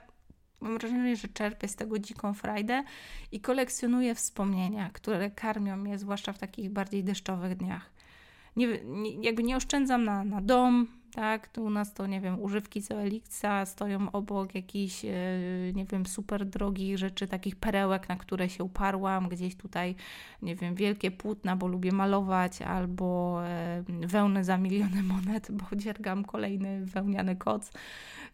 [0.61, 2.85] Mam wrażenie, że czerpię z tego dziką frajdę
[3.33, 7.90] i kolekcjonuję wspomnienia, które karmią mnie, zwłaszcza w takich bardziej deszczowych dniach.
[8.57, 11.48] Nie, nie, jakby nie oszczędzam na, na dom, tak?
[11.48, 15.11] Tu u nas to, nie wiem, używki z Elixa stoją obok jakichś, e,
[15.74, 19.94] nie wiem, super drogich rzeczy, takich perełek, na które się uparłam, gdzieś tutaj,
[20.42, 26.24] nie wiem, wielkie płótna, bo lubię malować, albo e, wełny za miliony monet, bo dziergam
[26.24, 27.72] kolejny wełniany koc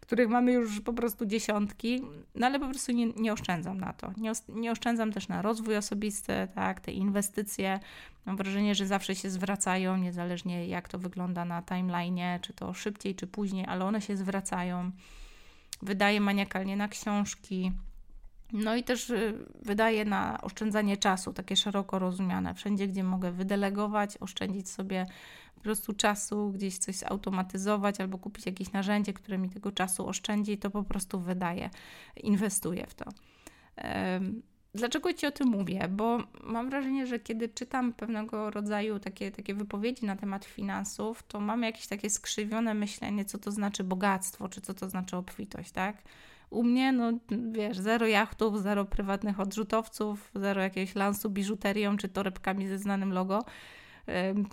[0.03, 2.03] których mamy już po prostu dziesiątki,
[2.35, 4.12] no ale po prostu nie, nie oszczędzam na to.
[4.16, 7.81] Nie, nie oszczędzam też na rozwój osobisty, tak, te inwestycje.
[8.27, 13.15] Mam wrażenie, że zawsze się zwracają, niezależnie jak to wygląda na timeline, czy to szybciej,
[13.15, 14.91] czy później, ale one się zwracają.
[15.83, 17.73] Wydaję maniakalnie na książki.
[18.53, 22.55] No i też y, wydaje na oszczędzanie czasu, takie szeroko rozumiane.
[22.55, 25.07] Wszędzie, gdzie mogę wydelegować, oszczędzić sobie
[25.55, 30.59] po prostu czasu, gdzieś coś zautomatyzować albo kupić jakieś narzędzie, które mi tego czasu oszczędzi,
[30.59, 31.71] to po prostu wydaję,
[32.17, 33.05] inwestuję w to.
[34.75, 35.89] Dlaczego Ci o tym mówię?
[35.89, 41.41] Bo mam wrażenie, że kiedy czytam pewnego rodzaju takie, takie wypowiedzi na temat finansów, to
[41.41, 46.03] mam jakieś takie skrzywione myślenie, co to znaczy bogactwo, czy co to znaczy obfitość, tak?
[46.51, 47.13] U mnie, no
[47.53, 53.45] wiesz, zero jachtów, zero prywatnych odrzutowców, zero jakiegoś lansu biżuterią czy torebkami ze znanym logo.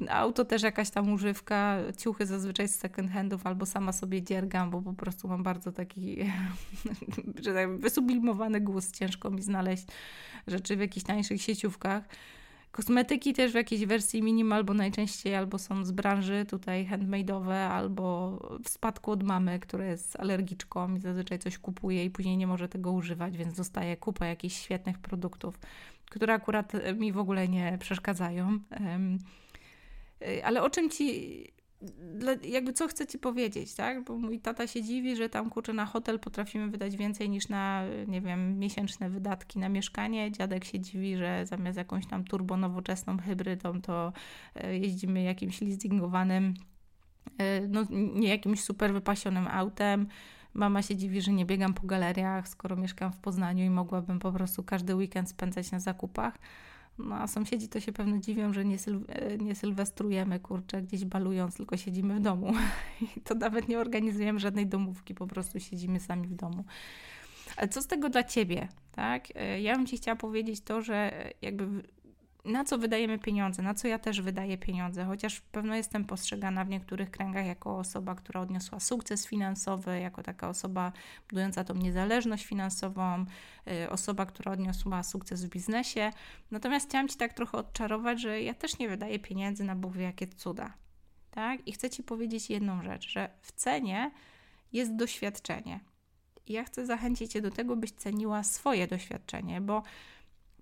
[0.10, 4.82] Auto też jakaś tam używka, ciuchy zazwyczaj z second handów albo sama sobie dziergam, bo
[4.82, 6.18] po prostu mam bardzo taki,
[7.44, 8.96] że tak wysublimowany gust.
[8.96, 9.88] Ciężko mi znaleźć
[10.48, 12.04] rzeczy w jakichś tańszych sieciówkach.
[12.72, 18.38] Kosmetyki też w jakiejś wersji minimal, bo najczęściej albo są z branży tutaj handmade'owe, albo
[18.64, 22.70] w spadku od mamy, która jest alergiczką i zazwyczaj coś kupuje i później nie może
[22.70, 25.60] tego używać, więc dostaje kupę jakichś świetnych produktów,
[26.10, 28.60] które akurat mi w ogóle nie przeszkadzają.
[30.22, 31.46] Y, ale o czym ci
[32.44, 34.04] jakby co chcę ci powiedzieć, tak?
[34.04, 37.84] Bo mój tata się dziwi, że tam kurczę na hotel potrafimy wydać więcej niż na,
[38.08, 40.32] nie wiem, miesięczne wydatki na mieszkanie.
[40.32, 44.14] Dziadek się dziwi, że zamiast jakąś tam turbo nowoczesną hybrydą to
[44.56, 46.54] e, jeździmy jakimś leasingowanym,
[47.38, 50.08] e, no nie jakimś super wypasionym autem.
[50.54, 54.32] Mama się dziwi, że nie biegam po galeriach, skoro mieszkam w Poznaniu i mogłabym po
[54.32, 56.38] prostu każdy weekend spędzać na zakupach.
[57.00, 61.06] No a sąsiedzi to się pewno dziwią, że nie, syl e, nie sylwestrujemy, kurczę, gdzieś
[61.06, 62.54] balując, tylko siedzimy w domu.
[63.18, 66.64] I to nawet nie organizujemy żadnej domówki, po prostu siedzimy sami w domu.
[67.58, 69.28] Ale co z tego dla Ciebie, tak?
[69.36, 71.84] E, ja bym Ci chciała powiedzieć to, że jakby
[72.46, 76.70] na co wydajemy pieniądze, na co ja też wydaję pieniądze, chociaż pewno jestem postrzegana w
[76.70, 80.92] niektórych kręgach jako osoba, która odniosła sukces finansowy, jako taka osoba
[81.30, 83.26] budująca tą niezależność finansową,
[83.86, 86.12] y, osoba, która odniosła sukces w biznesie.
[86.52, 90.04] Natomiast chciałam Ci tak trochę odczarować, że ja też nie wydaję pieniędzy na Bóg wie
[90.04, 90.74] jakie cuda.
[91.32, 91.68] Tak?
[91.68, 94.12] I chcę Ci powiedzieć jedną rzecz, że w cenie
[94.74, 95.80] jest doświadczenie.
[96.48, 99.84] I ja chcę zachęcić Cię do tego, byś ceniła swoje doświadczenie, bo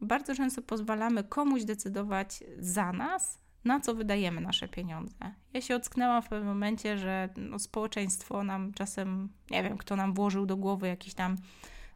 [0.01, 5.15] bardzo często pozwalamy komuś decydować za nas, na co wydajemy nasze pieniądze.
[5.53, 10.13] Ja się ocknęłam w pewnym momencie, że no, społeczeństwo nam czasem, nie wiem, kto nam
[10.13, 11.35] włożył do głowy jakiś tam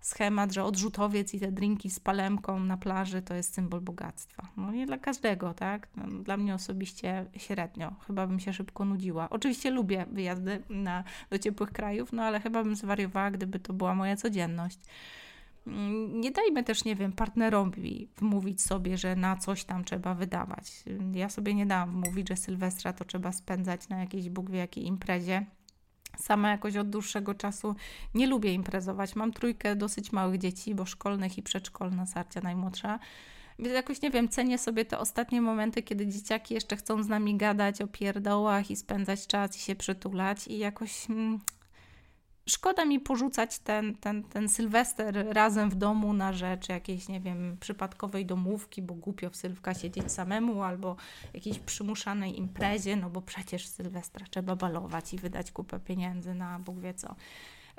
[0.02, 4.48] schemat, że odrzutowiec i te drinki z palemką na plaży to jest symbol bogactwa.
[4.58, 5.88] No nie dla każdego, tak?
[5.96, 7.94] No, dla mnie osobiście średnio.
[8.08, 9.30] Chyba bym się szybko nudziła.
[9.30, 13.96] Oczywiście lubię wyjazdy na, do ciepłych krajów, no ale chyba bym zwariowała, gdyby to była
[13.96, 14.80] moja codzienność.
[16.14, 20.84] Nie dajmy też, nie wiem, partnerowi wmówić sobie, że na coś tam trzeba wydawać.
[21.14, 24.86] Ja sobie nie dałam wmówić, że Sylwestra to trzeba spędzać na jakiejś Bóg wie jakiej
[24.88, 25.46] imprezie.
[26.18, 27.76] Sama jakoś od dłuższego czasu
[28.14, 29.16] nie lubię imprezować.
[29.16, 33.00] Mam trójkę dosyć małych dzieci, bo szkolnych i przedszkolna, Sarcia najmłodsza.
[33.60, 37.38] Więc jakoś, nie wiem, cenię sobie te ostatnie momenty, kiedy dzieciaki jeszcze chcą z nami
[37.38, 41.08] gadać o pierdołach i spędzać czas i się przytulać i jakoś...
[42.52, 47.58] Szkoda mi porzucać ten, ten, ten sylwester razem w domu na rzecz jakiejś, nie wiem,
[47.60, 50.96] przypadkowej domówki, bo głupio w Sylwka siedzieć samemu, albo
[51.34, 56.80] jakiejś przymuszanej imprezie, no bo przecież Sylwestra trzeba balować i wydać kupę pieniędzy na Bóg
[56.80, 57.16] wie co.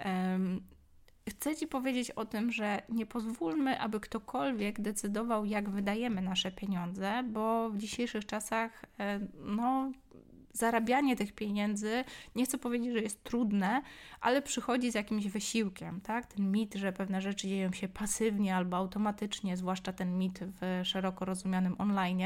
[0.04, 0.61] Um,
[1.28, 7.22] chcę Ci powiedzieć o tym, że nie pozwólmy, aby ktokolwiek decydował, jak wydajemy nasze pieniądze,
[7.22, 9.92] bo w dzisiejszych czasach, e, no,
[10.53, 13.83] zarabianie tych pieniędzy, nie chcę powiedzieć, że jest trudne,
[14.21, 16.27] ale przychodzi z jakimś wysiłkiem, tak?
[16.27, 21.25] Ten mit, że pewne rzeczy dzieją się pasywnie albo automatycznie, zwłaszcza ten mit w szeroko
[21.25, 22.23] rozumianym online.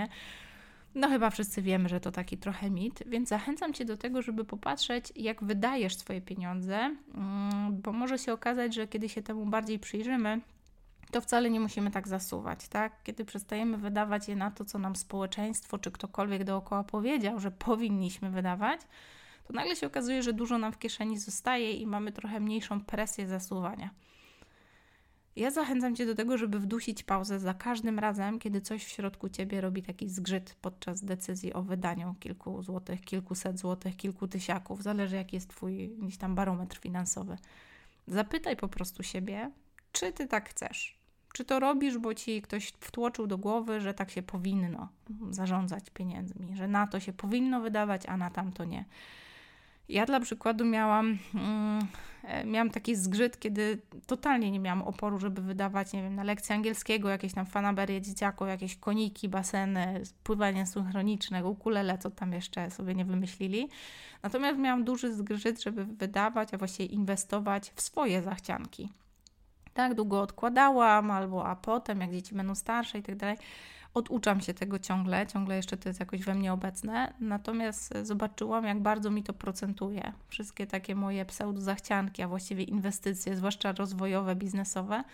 [0.94, 4.44] No chyba wszyscy wiemy, że to taki trochę mit, więc zachęcam Cię do tego, żeby
[4.44, 9.78] popatrzeć, jak wydajesz swoje pieniądze, mm, bo może się okazać, że kiedy się temu bardziej
[9.78, 10.40] przyjrzymy,
[11.10, 13.02] to wcale nie musimy tak zasuwać, tak?
[13.02, 18.30] Kiedy przestajemy wydawać je na to, co nam społeczeństwo czy ktokolwiek dookoła powiedział, że powinniśmy
[18.30, 18.80] wydawać,
[19.46, 23.26] to nagle się okazuje, że dużo nam w kieszeni zostaje i mamy trochę mniejszą presję
[23.26, 23.90] zasuwania.
[25.36, 29.28] Ja zachęcam Cię do tego, żeby wdusić pauzę za każdym razem, kiedy coś w środku
[29.28, 35.16] Ciebie robi taki zgrzyt podczas decyzji o wydaniu kilku złotych, kilkuset złotych, kilku tysiaków, zależy
[35.16, 37.36] jaki jest Twój gdzieś tam barometr finansowy.
[38.06, 39.50] Zapytaj po prostu siebie,
[39.92, 40.95] czy Ty tak chcesz.
[41.36, 44.88] Czy to robisz, bo ci ktoś wtłoczył do głowy, że tak się powinno
[45.30, 48.84] zarządzać pieniędzmi, że na to się powinno wydawać, a na tamto nie.
[49.88, 51.86] Ja dla przykładu miałam, mm,
[52.44, 57.08] miałam taki zgrzyt, kiedy totalnie nie miałam oporu, żeby wydawać, nie wiem, na lekcję angielskiego,
[57.08, 63.04] jakieś tam fanaberie dzieciaku, jakieś koniki, baseny, pływanie synchroniczne, ukulele, co tam jeszcze sobie nie
[63.04, 63.68] wymyślili.
[64.22, 68.88] Natomiast miałam duży zgrzyt, żeby wydawać, a właściwie inwestować w swoje zachcianki.
[69.76, 73.36] Tak długo odkładałam, albo a potem, jak dzieci będą starsze i tak dalej
[73.94, 78.80] oduczam się tego ciągle, ciągle jeszcze to jest jakoś we mnie obecne, natomiast zobaczyłam, jak
[78.80, 80.12] bardzo mi to procentuje.
[80.28, 85.04] Wszystkie takie moje pseudozachcianki, a właściwie inwestycje, zwłaszcza rozwojowe, biznesowe,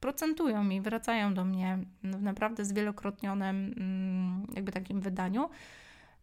[0.00, 5.50] procentują mi, wracają do mnie w naprawdę zwielokrotnionym mm, jakby takim wydaniu.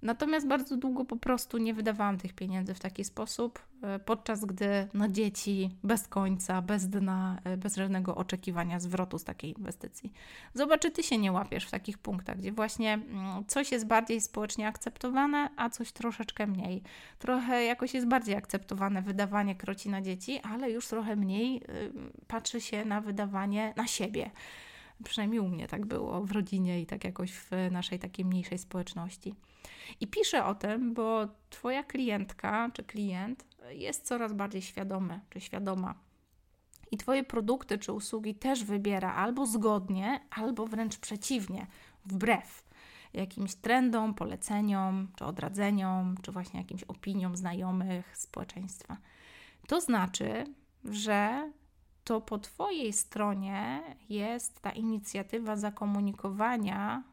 [0.04, 4.88] Natomiast bardzo długo po prostu nie wydawałam tych pieniędzy w taki sposób, e, podczas gdy
[4.94, 10.14] na dzieci bez końca, bez dna, e, bez żadnego oczekiwania zwrotu z takiej inwestycji.
[10.54, 14.22] Zobacz, czy ty się nie łapiesz w takich punktach, gdzie właśnie mm, coś jest bardziej
[14.22, 16.84] społecznie akceptowane, a coś troszeczkę mniej.
[17.20, 21.92] Trochę jakoś jest bardziej akceptowane wydawanie kroci na dzieci, ale już trochę mniej y,
[22.28, 24.32] patrzy się na wydawanie na siebie.
[25.04, 29.36] Przynajmniej u mnie tak było w rodzinie i tak jakoś w naszej takiej mniejszej społeczności.
[30.00, 35.96] I piszę o tym, bo Twoja klientka czy klient jest coraz bardziej świadomy czy świadoma.
[36.92, 41.68] I Twoje produkty czy usługi też wybiera albo zgodnie, albo wręcz przeciwnie,
[42.06, 42.64] wbrew
[43.14, 48.98] jakimś trendom, poleceniom, czy odradzeniom, czy właśnie jakimś opiniom znajomych, społeczeństwa.
[49.68, 50.46] To znaczy,
[50.86, 51.52] że
[52.04, 57.04] to po Twojej stronie jest ta inicjatywa zakomunikowania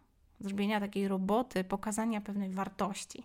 [0.40, 3.24] zrobienia takiej roboty, pokazania pewnej wartości.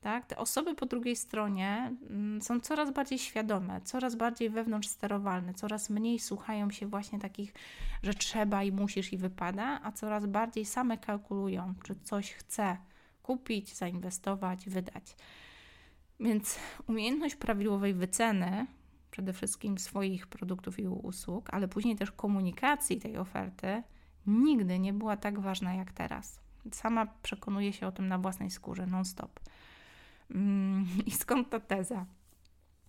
[0.00, 0.26] Tak?
[0.26, 5.90] Te osoby po drugiej stronie mm, są coraz bardziej świadome, coraz bardziej wewnątrz sterowalne, coraz
[5.90, 7.54] mniej słuchają się właśnie takich,
[8.02, 12.76] że trzeba i musisz i wypada, a coraz bardziej same kalkulują, czy coś chce
[13.22, 15.16] kupić, zainwestować, wydać.
[16.20, 18.66] Więc umiejętność prawidłowej wyceny
[19.10, 23.82] przede wszystkim swoich produktów i usług, ale później też komunikacji tej oferty
[24.26, 26.40] nigdy nie była tak ważna jak teraz.
[26.72, 29.40] Sama przekonuję się o tym na własnej skórze, non-stop.
[30.30, 32.06] Mm, I skąd ta teza?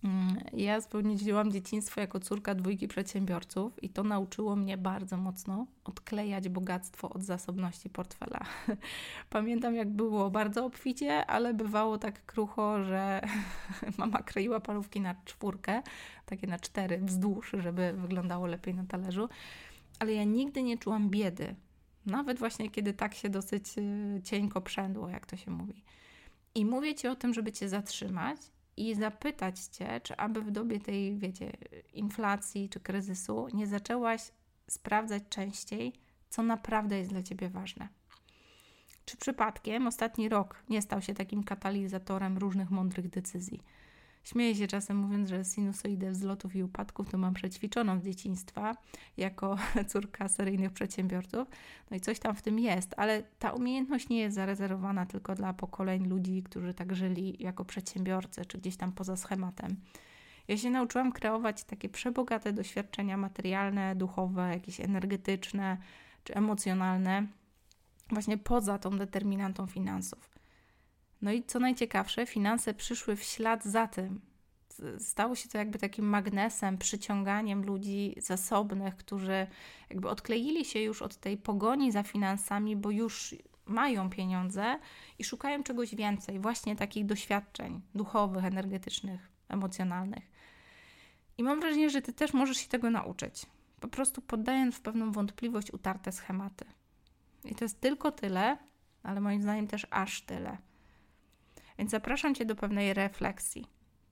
[0.04, 6.48] Mm, ja spędziłam dzieciństwo jako córka dwójki przedsiębiorców i to nauczyło mnie bardzo mocno odklejać
[6.48, 8.40] bogactwo od zasobności portfela.
[9.30, 13.20] Pamiętam, jak było bardzo obficie, ale bywało tak krucho, że
[13.98, 15.82] mama kroiła parówki na czwórkę,
[16.26, 19.28] takie na cztery wzdłuż, żeby wyglądało lepiej na talerzu.
[20.02, 21.54] Ale ja nigdy nie czułam biedy.
[22.06, 25.84] Nawet właśnie kiedy tak się dosyć y, cienko przędło, jak to się mówi.
[26.54, 28.40] I mówię Ci o tym, żeby Cię zatrzymać
[28.76, 31.52] i zapytać Cię, czy aby w dobie tej, wiecie,
[31.92, 34.32] inflacji czy kryzysu nie zaczęłaś
[34.68, 35.92] sprawdzać częściej,
[36.30, 37.88] co naprawdę jest dla Ciebie ważne.
[39.04, 43.60] Czy przypadkiem ostatni rok nie stał się takim katalizatorem różnych mądrych decyzji?
[44.24, 48.76] Śmieję się czasem mówiąc, że sinusoidę wzlotów i upadków to mam przećwiczoną z dzieciństwa
[49.16, 49.56] jako
[49.90, 51.48] córka seryjnych przedsiębiorców.
[51.90, 55.52] No i coś tam w tym jest, ale ta umiejętność nie jest zarezerwowana tylko dla
[55.52, 59.76] pokoleń ludzi, którzy tak żyli jako przedsiębiorcy, czy gdzieś tam poza schematem.
[60.48, 65.78] Ja się nauczyłam kreować takie przebogate doświadczenia materialne, duchowe, jakieś energetyczne
[66.24, 67.26] czy emocjonalne
[68.10, 70.31] właśnie poza tą determinantą finansów.
[71.22, 74.20] No i co najciekawsze, finanse przyszły w ślad za tym.
[74.98, 79.46] Stało się to jakby takim magnesem, przyciąganiem ludzi zasobnych, którzy
[79.90, 83.34] jakby odkleili się już od tej pogoni za finansami, bo już
[83.66, 84.78] mają pieniądze
[85.18, 90.30] i szukają czegoś więcej, właśnie takich doświadczeń duchowych, energetycznych, emocjonalnych.
[91.38, 93.46] I mam wrażenie, że ty też możesz się tego nauczyć,
[93.80, 96.64] po prostu poddając w pewną wątpliwość utarte schematy.
[97.44, 98.58] I to jest tylko tyle,
[99.02, 100.58] ale moim zdaniem też aż tyle.
[101.78, 103.66] Więc zapraszam cię do pewnej refleksji.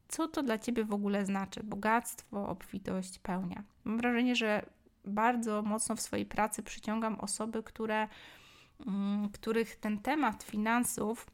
[0.08, 1.62] Co to dla ciebie w ogóle znaczy?
[1.64, 3.62] Bogactwo, obfitość, pełnia.
[3.84, 4.66] Mam wrażenie, że
[5.04, 8.08] bardzo mocno w swojej pracy przyciągam osoby, które
[8.86, 11.26] Mm, których ten temat finansów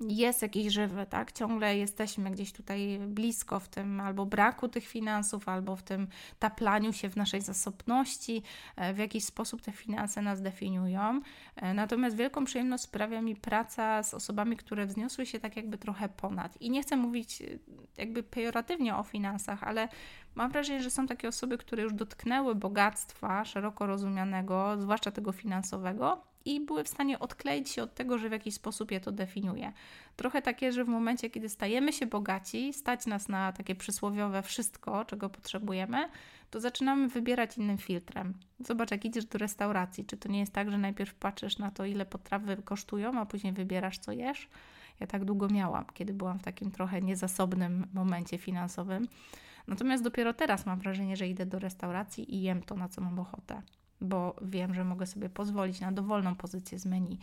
[0.00, 1.32] jest jakiś żywy, tak?
[1.32, 6.92] Ciągle jesteśmy gdzieś tutaj blisko w tym albo braku tych finansów, albo w tym taplaniu
[6.92, 8.42] się w naszej zasobności.
[8.76, 11.20] E, w jakiś sposób te finanse nas definiują.
[11.56, 16.08] E, natomiast wielką przyjemność sprawia mi praca z osobami, które wzniosły się tak jakby trochę
[16.08, 16.62] ponad.
[16.62, 17.44] I nie chcę mówić e,
[17.96, 19.88] jakby pejoratywnie o finansach, ale
[20.34, 26.27] mam wrażenie, że są takie osoby, które już dotknęły bogactwa szeroko rozumianego, zwłaszcza tego finansowego
[26.48, 29.72] i były w stanie odkleić się od tego, że w jakiś sposób je to definiuje.
[30.16, 35.04] Trochę takie, że w momencie, kiedy stajemy się bogaci, stać nas na takie przysłowiowe wszystko,
[35.04, 36.08] czego potrzebujemy,
[36.50, 38.34] to zaczynamy wybierać innym filtrem.
[38.60, 41.84] Zobacz, jak idziesz do restauracji, czy to nie jest tak, że najpierw patrzysz na to,
[41.84, 44.48] ile potrawy kosztują, a później wybierasz, co jesz?
[45.00, 49.08] Ja tak długo miałam, kiedy byłam w takim trochę niezasobnym momencie finansowym.
[49.66, 53.18] Natomiast dopiero teraz mam wrażenie, że idę do restauracji i jem to, na co mam
[53.18, 53.62] ochotę
[54.00, 57.18] bo wiem, że mogę sobie pozwolić na dowolną pozycję z menu.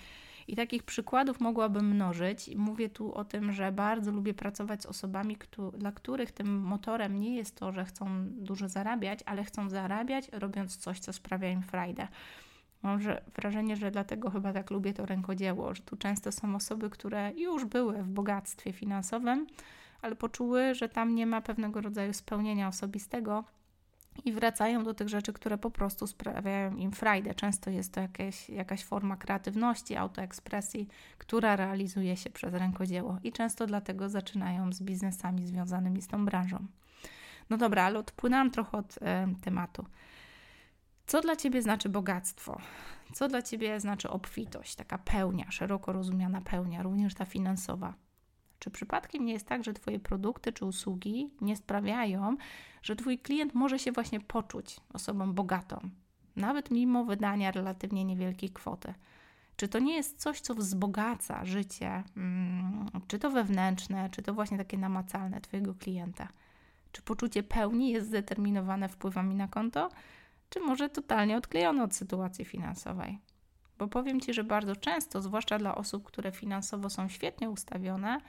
[0.47, 2.55] I takich przykładów mogłabym mnożyć.
[2.55, 5.38] Mówię tu o tym, że bardzo lubię pracować z osobami,
[5.78, 10.78] dla których tym motorem nie jest to, że chcą dużo zarabiać, ale chcą zarabiać, robiąc
[10.78, 12.07] coś, co sprawia im frajdę.
[12.84, 12.99] Mam
[13.36, 17.65] wrażenie, że dlatego chyba tak lubię to rękodzieło, że tu często są osoby, które już
[17.65, 19.47] były w bogactwie finansowym,
[20.01, 23.43] ale poczuły, że tam nie ma pewnego rodzaju spełnienia osobistego
[24.26, 27.36] i wracają do tych rzeczy, które po prostu sprawiają im frajdę.
[27.36, 30.88] Często jest to jakieś, jakaś forma kreatywności, autoekspresji,
[31.18, 36.66] która realizuje się przez rękodzieło i często dlatego zaczynają z biznesami związanymi z tą branżą.
[37.49, 39.86] No dobra, ale odpłynęłam trochę od e, tematu.
[41.07, 42.61] Co dla Ciebie znaczy bogactwo?
[43.13, 47.93] Co dla Ciebie znaczy obfitość, taka pełnia, szeroko rozumiana pełnia, również ta finansowa?
[48.66, 52.38] Czy przypadkiem nie jest tak, że Twoje produkty czy usługi nie sprawiają,
[52.82, 55.89] że Twój klient może się właśnie poczuć osobą bogatą,
[56.36, 58.93] nawet mimo wydania relatywnie niewielkiej kwoty?
[59.55, 64.57] Czy to nie jest coś, co wzbogaca życie, hmm, czy to wewnętrzne, czy to właśnie
[64.57, 66.28] takie namacalne Twojego klienta?
[66.91, 69.89] Czy poczucie pełni jest zdeterminowane wpływami na konto,
[70.49, 73.20] czy może totalnie odklejone od sytuacji finansowej?
[73.78, 78.22] Bo powiem Ci, że bardzo często, zwłaszcza dla osób, które finansowo są świetnie ustawione,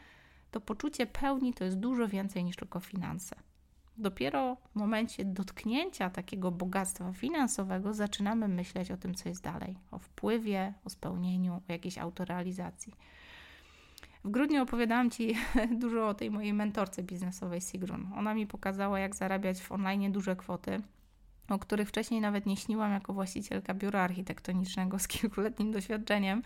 [0.51, 3.37] to poczucie pełni to jest dużo więcej niż tylko finanse.
[3.99, 9.99] Dopiero w momencie dotknięcia takiego bogactwa finansowego zaczynamy myśleć o tym, co jest dalej, o
[9.99, 12.93] wpływie, o spełnieniu, o jakiejś autorealizacji.
[14.25, 15.35] W grudniu opowiadałam Ci
[15.83, 18.13] dużo o tej mojej mentorce biznesowej Sigrun.
[18.17, 20.83] Ona mi pokazała, jak zarabiać w online duże kwoty,
[21.49, 26.43] o których wcześniej nawet nie śniłam jako właścicielka biura architektonicznego z kilkuletnim doświadczeniem.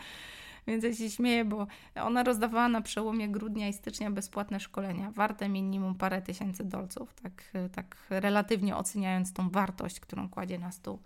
[0.67, 5.49] Więc ja się śmieję, bo ona rozdawała na przełomie grudnia i stycznia bezpłatne szkolenia, warte
[5.49, 10.99] minimum parę tysięcy dolców, tak, tak relatywnie oceniając tą wartość, którą kładzie na stół.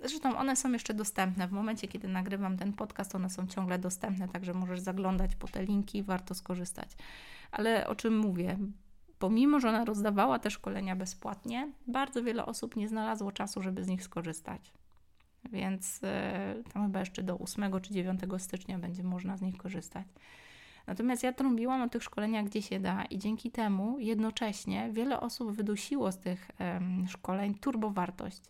[0.00, 1.48] Zresztą one są jeszcze dostępne.
[1.48, 5.64] W momencie, kiedy nagrywam ten podcast, one są ciągle dostępne, także możesz zaglądać po te
[5.64, 6.88] linki, warto skorzystać.
[7.52, 8.58] Ale o czym mówię?
[9.18, 13.88] Pomimo, że ona rozdawała te szkolenia bezpłatnie, bardzo wiele osób nie znalazło czasu, żeby z
[13.88, 14.72] nich skorzystać
[15.52, 20.06] więc e, tam chyba jeszcze do 8 czy 9 stycznia będzie można z nich korzystać.
[20.86, 25.52] Natomiast ja trąbiłam o tych szkoleniach, gdzie się da, i dzięki temu jednocześnie wiele osób
[25.52, 28.42] wydusiło z tych um, szkoleń turbowartość.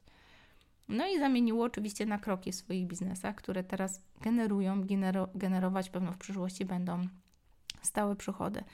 [0.89, 6.13] No i zamieniło oczywiście na kroki w swoich biznesach, które teraz generują, genero generować pewno
[6.13, 7.07] w przyszłości będą
[7.83, 8.65] stałe przychody.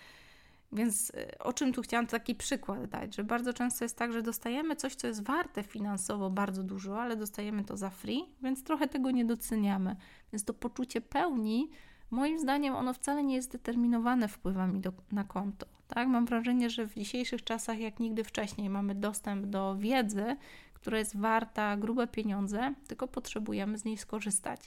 [0.73, 4.23] Więc y, o czym tu chciałam taki przykład dać, że bardzo często jest tak, że
[4.23, 8.89] dostajemy coś, co jest warte finansowo bardzo dużo, ale dostajemy to za free, więc trochę
[8.89, 9.97] tego nie doceniamy.
[10.33, 11.71] Więc to poczucie pełni,
[12.11, 15.67] moim zdaniem, ono wcale nie jest determinowane wpływami do, na konto.
[15.89, 16.09] Tak?
[16.09, 20.37] Mam wrażenie, że w dzisiejszych czasach, jak nigdy wcześniej, mamy dostęp do wiedzy,
[20.75, 24.61] która jest warta grube pieniądze, tylko potrzebujemy z niej skorzystać.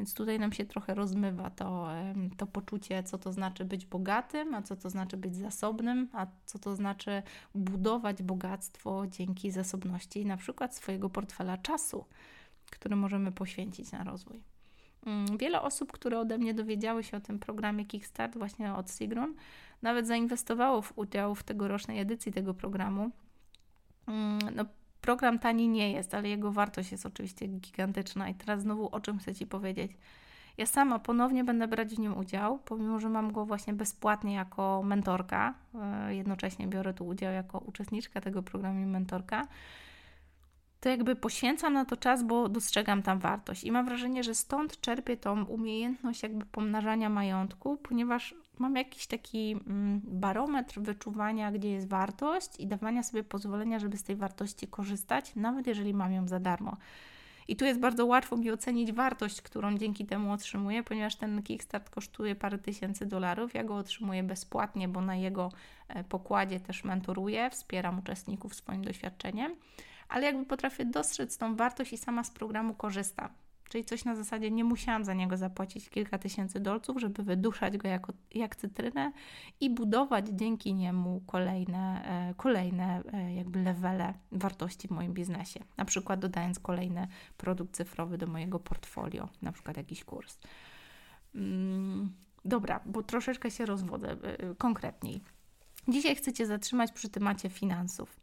[0.00, 1.88] Więc tutaj nam się trochę rozmywa to,
[2.36, 6.58] to poczucie, co to znaczy być bogatym, a co to znaczy być zasobnym, a co
[6.58, 7.22] to znaczy
[7.54, 12.04] budować bogactwo dzięki zasobności na przykład swojego portfela czasu,
[12.70, 14.42] który możemy poświęcić na rozwój.
[15.06, 19.34] Mm, wiele osób, które ode mnie dowiedziały się o tym programie Kickstart, właśnie od Sigrun,
[19.82, 23.10] nawet zainwestowało w udział w tegorocznej edycji tego programu.
[24.06, 24.64] Mm, no,
[25.00, 28.28] program tani nie jest, ale jego wartość jest oczywiście gigantyczna.
[28.28, 29.92] I teraz znowu o czym chcę Ci powiedzieć.
[30.58, 34.82] Ja sama ponownie będę brać w nim udział, pomimo że mam go właśnie bezpłatnie jako
[34.84, 35.54] mentorka.
[35.74, 39.46] E, jednocześnie biorę tu udział jako uczestniczka tego programu i mentorka
[40.80, 43.64] to jakby poświęcam na to czas, bo dostrzegam tam wartość.
[43.64, 49.52] I mam wrażenie, że stąd czerpię tą umiejętność jakby pomnażania majątku, ponieważ mam jakiś taki
[49.52, 55.32] mm, barometr wyczuwania, gdzie jest wartość i dawania sobie pozwolenia, żeby z tej wartości korzystać,
[55.36, 56.76] nawet jeżeli mam ją za darmo.
[57.48, 61.90] I tu jest bardzo łatwo mi ocenić wartość, którą dzięki temu otrzymuję, ponieważ ten Kickstart
[61.90, 63.54] kosztuje parę tysięcy dolarów.
[63.54, 65.52] Ja go otrzymuję bezpłatnie, bo na jego
[65.88, 69.56] e, pokładzie też mentoruję, wspieram uczestników swoim doświadczeniem
[70.10, 73.28] ale jakby potrafię dostrzec tą wartość i sama z programu korzystam.
[73.70, 77.88] Czyli coś na zasadzie nie musiałam za niego zapłacić kilka tysięcy dolców, żeby wyduszać go
[77.88, 79.12] jako, jak cytrynę
[79.60, 85.60] i budować dzięki niemu kolejne, e, kolejne e, jakby levele wartości w moim biznesie.
[85.76, 90.38] Na przykład dodając kolejny produkt cyfrowy do mojego portfolio, na przykład jakiś kurs.
[91.34, 92.12] Mm,
[92.44, 95.20] dobra, bo troszeczkę się rozwodzę e, konkretniej.
[95.88, 98.16] Dzisiaj chcę Cię zatrzymać przy temacie finansów.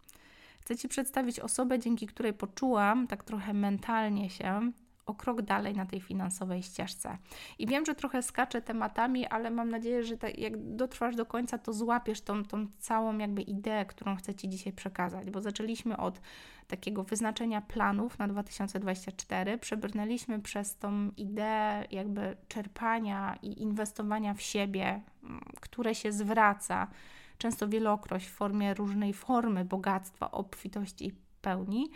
[0.61, 4.71] Chcę Ci przedstawić osobę, dzięki której poczułam tak trochę mentalnie się
[5.07, 7.17] o krok dalej na tej finansowej ścieżce.
[7.59, 11.57] I wiem, że trochę skaczę tematami, ale mam nadzieję, że tak jak dotrwasz do końca,
[11.57, 16.21] to złapiesz tą, tą całą jakby ideę, którą chcę Ci dzisiaj przekazać, bo zaczęliśmy od
[16.67, 25.01] takiego wyznaczenia planów na 2024, przebrnęliśmy przez tą ideę jakby czerpania i inwestowania w siebie,
[25.61, 26.87] które się zwraca
[27.37, 31.91] często wielokroć w formie różnej formy bogactwa, obfitości i pełni.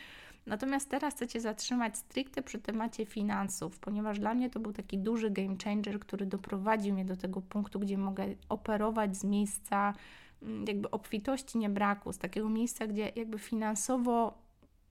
[0.51, 4.97] Natomiast teraz chcę Cię zatrzymać stricte przy temacie finansów, ponieważ dla mnie to był taki
[4.97, 9.93] duży game changer, który doprowadził mnie do tego punktu, gdzie mogę operować z miejsca
[10.41, 14.37] mm, jakby obfitości, nie braku, z takiego miejsca, gdzie jakby finansowo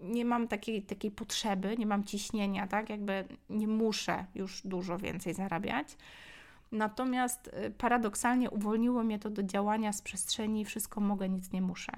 [0.01, 2.91] nie mam takiej, takiej potrzeby, nie mam ciśnienia, tak?
[2.91, 5.97] Jakby nie muszę już dużo więcej zarabiać.
[6.73, 11.93] Natomiast y, paradoksalnie uwolniło mnie to do działania z przestrzeni wszystko mogę, nic nie muszę.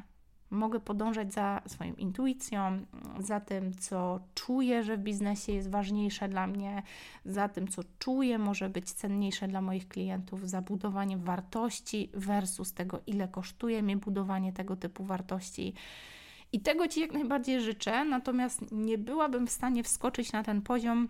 [0.53, 2.81] Mogę podążać za swoją intuicją,
[3.19, 6.83] za tym, co czuję, że w biznesie jest ważniejsze dla mnie,
[7.25, 13.01] za tym, co czuję, może być cenniejsze dla moich klientów, za budowaniem wartości versus tego,
[13.07, 15.75] ile kosztuje mi budowanie tego typu wartości.
[16.53, 21.09] I tego Ci jak najbardziej życzę, natomiast nie byłabym w stanie wskoczyć na ten poziom,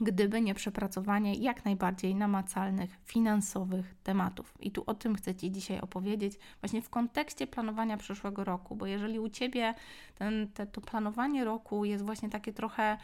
[0.00, 4.54] gdyby nie przepracowanie jak najbardziej namacalnych, finansowych tematów.
[4.60, 8.86] I tu o tym chcę Ci dzisiaj opowiedzieć, właśnie w kontekście planowania przyszłego roku, bo
[8.86, 9.74] jeżeli u Ciebie
[10.14, 12.98] ten, te, to planowanie roku jest właśnie takie trochę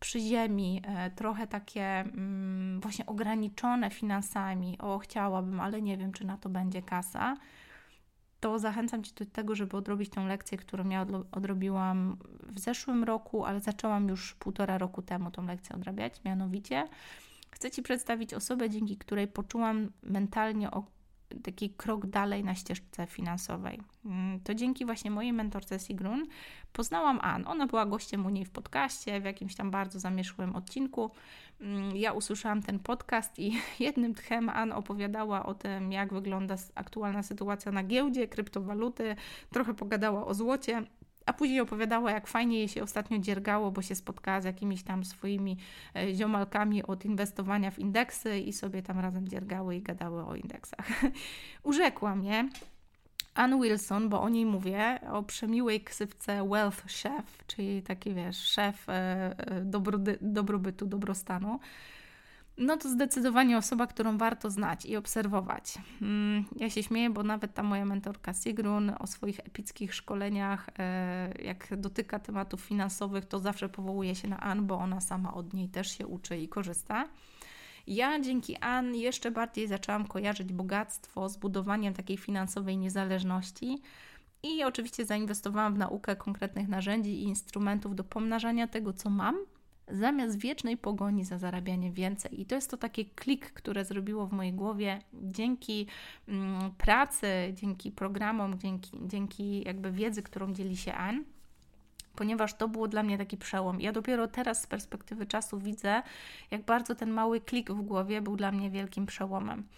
[0.00, 6.26] przy ziemi, e, trochę takie mm, właśnie ograniczone finansami, o chciałabym, ale nie wiem, czy
[6.26, 7.36] na to będzie kasa,
[8.42, 12.16] to zachęcam Cię do tego, żeby odrobić tą lekcję, którą ja odrobiłam
[12.48, 16.24] w zeszłym roku, ale zaczęłam już półtora roku temu tą lekcję odrabiać.
[16.24, 16.88] Mianowicie
[17.50, 20.70] chcę Ci przedstawić osobę, dzięki której poczułam mentalnie
[21.42, 23.80] taki krok dalej na ścieżce finansowej.
[24.04, 26.26] Mm, to dzięki właśnie mojej mentorce Sigrun
[26.72, 27.46] poznałam Ann.
[27.46, 31.10] Ona była gościem u niej w podcaście, w jakimś tam bardzo zamieszłym odcinku.
[31.60, 37.22] Mm, ja usłyszałam ten podcast i jednym tchem Ann opowiadała o tym, jak wygląda aktualna
[37.22, 39.16] sytuacja na giełdzie, kryptowaluty,
[39.50, 40.82] trochę pogadała o złocie
[41.26, 45.04] a później opowiadała, jak fajnie jej się ostatnio dziergało, bo się spotkała z jakimiś tam
[45.04, 45.56] swoimi
[45.96, 50.86] e, ziomalkami od inwestowania w indeksy i sobie tam razem dziergały i gadały o indeksach.
[51.62, 52.48] Urzekła mnie
[53.34, 58.88] Ann Wilson, bo o niej mówię, o przemiłej ksywce Wealth Chef, czyli taki wiesz, szef
[58.88, 59.64] e, e,
[60.20, 61.58] dobrobytu, dobrostanu
[62.58, 65.74] no to zdecydowanie osoba, którą warto znać i obserwować.
[66.02, 71.42] Mm, ja się śmieję, bo nawet ta moja mentorka Sigrun o swoich epickich szkoleniach, e,
[71.42, 75.68] jak dotyka tematów finansowych, to zawsze powołuje się na Ann, bo ona sama od niej
[75.68, 77.08] też się uczy i korzysta.
[77.86, 83.82] Ja dzięki Ann jeszcze bardziej zaczęłam kojarzyć bogactwo z budowaniem takiej finansowej niezależności.
[84.42, 89.36] I oczywiście zainwestowałam w naukę konkretnych narzędzi i instrumentów do pomnażania tego, co mam,
[89.88, 92.40] zamiast wiecznej pogoni za zarabianie więcej.
[92.40, 95.86] I to jest to taki klik, które zrobiło w mojej głowie dzięki
[96.28, 101.24] mm, pracy, dzięki programom, dzięki, dzięki jakby wiedzy, którą dzieli się Ann
[102.16, 103.80] ponieważ to było dla mnie taki przełom.
[103.80, 106.02] Ja dopiero teraz z perspektywy czasu widzę,
[106.50, 109.68] jak bardzo ten mały klik w głowie był dla mnie wielkim przełomem.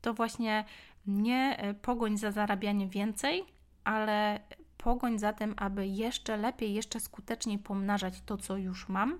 [0.00, 0.64] To właśnie
[1.06, 3.44] nie e, pogoń za zarabianie więcej,
[3.84, 4.40] ale
[4.76, 9.18] pogoń za tym, aby jeszcze lepiej, jeszcze skuteczniej pomnażać to, co już mam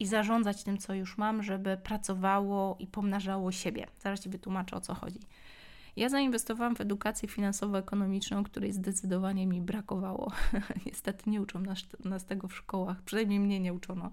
[0.00, 3.86] i zarządzać tym, co już mam, żeby pracowało i pomnażało siebie.
[3.98, 5.20] Zaraz Ci wytłumaczę, o co chodzi.
[5.96, 10.32] Ja zainwestowałam w edukację finansowo-ekonomiczną, której zdecydowanie mi brakowało.
[10.86, 14.10] Niestety nie uczą nas, nas tego w szkołach, przynajmniej mnie nie uczono.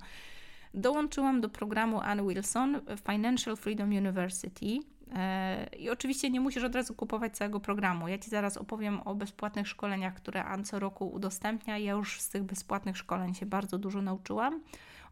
[0.74, 2.82] Dołączyłam do programu Ann Wilson
[3.12, 4.80] Financial Freedom University.
[5.16, 8.08] E, I oczywiście nie musisz od razu kupować całego programu.
[8.08, 11.78] Ja Ci zaraz opowiem o bezpłatnych szkoleniach, które Ann co roku udostępnia.
[11.78, 14.62] Ja już z tych bezpłatnych szkoleń się bardzo dużo nauczyłam.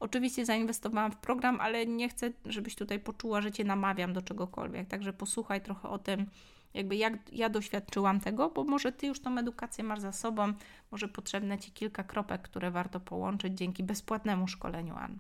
[0.04, 4.88] Oczywiście zainwestowałam w program, ale nie chcę, żebyś tutaj poczuła, że Cię namawiam do czegokolwiek.
[4.88, 6.26] Także posłuchaj trochę o tym,
[6.74, 10.54] jakby jak ja doświadczyłam tego, bo może Ty już tą edukację masz za sobą,
[10.92, 15.18] może potrzebne Ci kilka kropek, które warto połączyć dzięki bezpłatnemu szkoleniu Ann.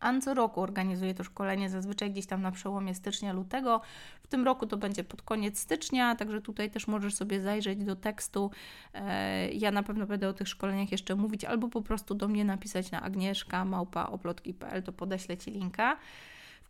[0.00, 3.80] An co roku organizuje to szkolenie, zazwyczaj gdzieś tam na przełomie stycznia, lutego.
[4.22, 7.96] W tym roku to będzie pod koniec stycznia, także tutaj też możesz sobie zajrzeć do
[7.96, 8.50] tekstu.
[8.94, 12.44] E, ja na pewno będę o tych szkoleniach jeszcze mówić, albo po prostu do mnie
[12.44, 14.10] napisać na agnieszka małpa
[14.84, 15.96] to podeślę Ci linka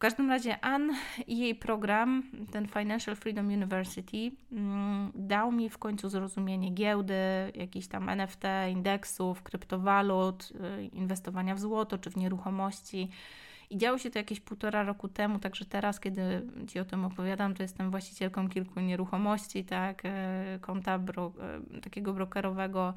[0.00, 0.92] każdym razie Ann
[1.26, 7.14] i jej program, ten Financial Freedom University, mm, dał mi w końcu zrozumienie giełdy,
[7.54, 13.10] jakichś tam NFT, indeksów, kryptowalut, y, inwestowania w złoto czy w nieruchomości.
[13.70, 17.54] I działo się to jakieś półtora roku temu, także teraz, kiedy Ci o tym opowiadam,
[17.54, 20.08] to jestem właścicielką kilku nieruchomości, tak, y,
[20.60, 21.32] konta bro,
[21.76, 22.94] y, takiego brokerowego,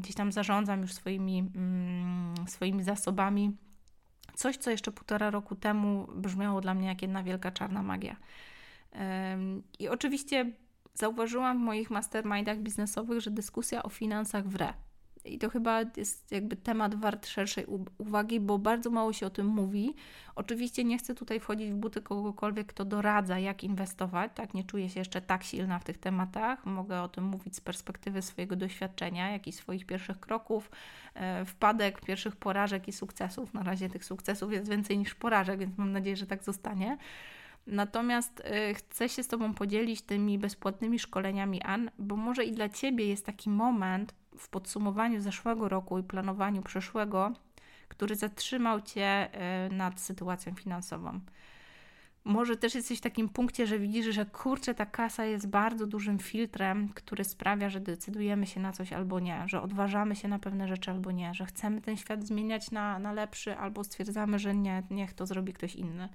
[0.00, 3.52] gdzieś tam zarządzam już swoimi, mm, swoimi zasobami
[4.34, 8.16] Coś, co jeszcze półtora roku temu brzmiało dla mnie jak jedna wielka czarna magia.
[9.78, 10.52] I oczywiście
[10.94, 14.74] zauważyłam w moich mastermindach biznesowych, że dyskusja o finansach wre.
[15.24, 17.66] I to chyba jest jakby temat wart szerszej
[17.98, 19.94] uwagi, bo bardzo mało się o tym mówi.
[20.34, 24.32] Oczywiście nie chcę tutaj wchodzić w buty kogokolwiek, kto doradza, jak inwestować.
[24.34, 26.66] Tak, nie czuję się jeszcze tak silna w tych tematach.
[26.66, 30.70] Mogę o tym mówić z perspektywy swojego doświadczenia, jak i swoich pierwszych kroków,
[31.14, 33.54] e, wpadek, pierwszych porażek i sukcesów.
[33.54, 36.98] Na razie tych sukcesów jest więcej niż porażek, więc mam nadzieję, że tak zostanie.
[37.66, 42.68] Natomiast y, chcę się z Tobą podzielić tymi bezpłatnymi szkoleniami An, bo może i dla
[42.68, 47.32] Ciebie jest taki moment w podsumowaniu zeszłego roku i planowaniu przyszłego,
[47.88, 49.28] który zatrzymał Cię
[49.68, 51.20] y, nad sytuacją finansową.
[52.24, 56.18] Może też jesteś w takim punkcie, że widzisz, że kurczę, ta kasa jest bardzo dużym
[56.18, 60.68] filtrem, który sprawia, że decydujemy się na coś albo nie, że odważamy się na pewne
[60.68, 64.82] rzeczy albo nie, że chcemy ten świat zmieniać na, na lepszy albo stwierdzamy, że nie,
[64.90, 66.08] niech to zrobi ktoś inny.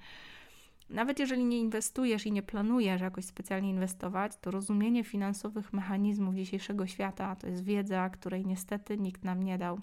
[0.89, 6.87] Nawet jeżeli nie inwestujesz i nie planujesz jakoś specjalnie inwestować, to rozumienie finansowych mechanizmów dzisiejszego
[6.87, 9.79] świata to jest wiedza, której niestety nikt nam nie dał.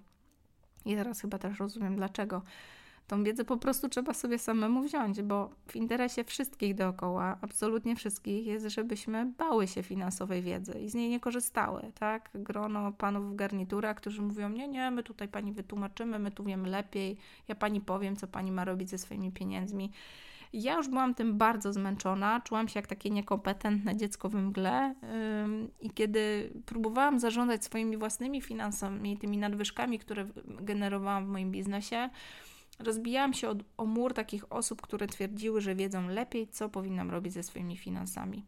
[0.85, 2.43] I teraz chyba też rozumiem dlaczego.
[3.07, 8.47] Tą wiedzę po prostu trzeba sobie samemu wziąć, bo w interesie wszystkich dookoła, absolutnie wszystkich,
[8.47, 12.31] jest, żebyśmy bały się finansowej wiedzy i z niej nie korzystały, tak?
[12.35, 16.69] Grono panów w garniturach, którzy mówią: Nie, nie, my tutaj pani wytłumaczymy, my tu wiemy
[16.69, 17.17] lepiej,
[17.49, 19.93] ja pani powiem, co pani ma robić ze swoimi pieniędzmi.
[20.53, 24.95] Ja już byłam tym bardzo zmęczona, czułam się jak takie niekompetentne dziecko w mgle
[25.81, 32.11] i kiedy próbowałam zarządzać swoimi własnymi finansami, tymi nadwyżkami, które generowałam w moim biznesie,
[32.79, 37.33] rozbijałam się o, o mur takich osób, które twierdziły, że wiedzą lepiej, co powinnam robić
[37.33, 38.45] ze swoimi finansami.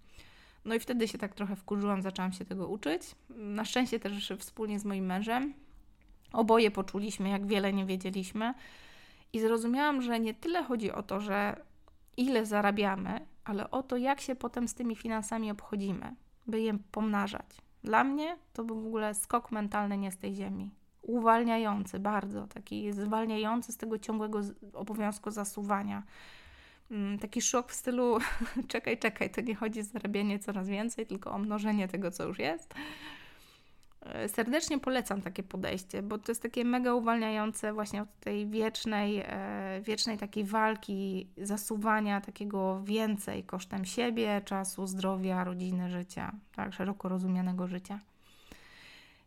[0.65, 3.03] No i wtedy się tak trochę wkurzyłam, zaczęłam się tego uczyć.
[3.29, 5.55] Na szczęście też wspólnie z moim mężem.
[6.33, 8.55] Oboje poczuliśmy, jak wiele nie wiedzieliśmy.
[9.33, 11.57] I zrozumiałam, że nie tyle chodzi o to, że
[12.17, 16.15] ile zarabiamy, ale o to, jak się potem z tymi finansami obchodzimy,
[16.47, 17.47] by je pomnażać.
[17.85, 20.71] Dla mnie to był w ogóle skok mentalny nie z tej ziemi.
[21.03, 24.41] Uwalniający bardzo, taki zwalniający z tego ciągłego
[24.73, 26.03] obowiązku zasuwania.
[26.91, 28.19] Mm, taki szok w stylu
[28.69, 32.39] czekaj, czekaj, to nie chodzi o zarabianie coraz więcej, tylko o mnożenie tego, co już
[32.39, 32.75] jest.
[34.05, 39.23] E, serdecznie polecam takie podejście, bo to jest takie mega uwalniające właśnie od tej wiecznej,
[39.27, 47.09] e, wiecznej takiej walki, zasuwania takiego więcej kosztem siebie, czasu, zdrowia, rodziny, życia, tak, szeroko
[47.09, 48.01] rozumianego życia.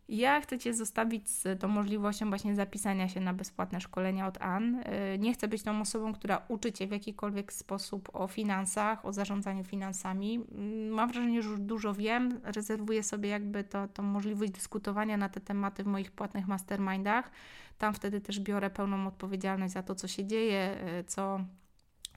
[0.08, 4.74] Ja chcę Cię zostawić z tą możliwością właśnie zapisania się na bezpłatne szkolenia od Ann.
[4.74, 9.12] Y, nie chcę być tą osobą, która uczy Cię w jakikolwiek sposób o finansach, o
[9.12, 10.34] zarządzaniu finansami.
[10.34, 12.40] Mm, mam wrażenie, że już dużo wiem.
[12.44, 17.30] Rezerwuję sobie jakby to, tą możliwość dyskutowania na te tematy w moich płatnych mastermindach.
[17.78, 21.40] Tam wtedy też biorę pełną odpowiedzialność za to, co się dzieje, y, co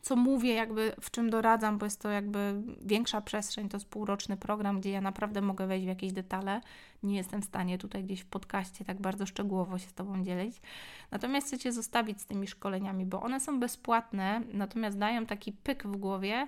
[0.01, 4.37] co mówię, jakby w czym doradzam, bo jest to jakby większa przestrzeń, to jest półroczny
[4.37, 6.61] program, gdzie ja naprawdę mogę wejść w jakieś detale.
[7.03, 10.61] Nie jestem w stanie tutaj gdzieś w podcaście tak bardzo szczegółowo się z Tobą dzielić.
[11.11, 15.83] Natomiast chcę Cię zostawić z tymi szkoleniami, bo one są bezpłatne, natomiast dają taki pyk
[15.87, 16.47] w głowie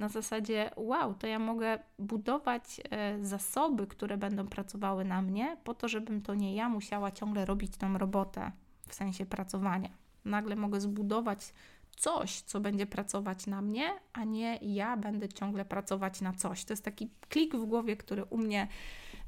[0.00, 5.74] na zasadzie, wow, to ja mogę budować e, zasoby, które będą pracowały na mnie, po
[5.74, 8.52] to, żebym to nie ja musiała ciągle robić tą robotę
[8.88, 9.88] w sensie pracowania.
[10.24, 11.52] Nagle mogę zbudować
[12.00, 16.64] coś, co będzie pracować na mnie, a nie ja będę ciągle pracować na coś.
[16.64, 18.68] To jest taki klik w głowie, który u mnie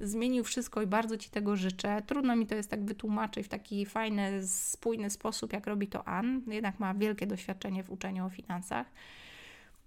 [0.01, 2.03] zmienił wszystko i bardzo Ci tego życzę.
[2.07, 6.43] Trudno mi to jest tak wytłumaczyć w taki fajny, spójny sposób, jak robi to Ann.
[6.47, 8.87] Jednak ma wielkie doświadczenie w uczeniu o finansach.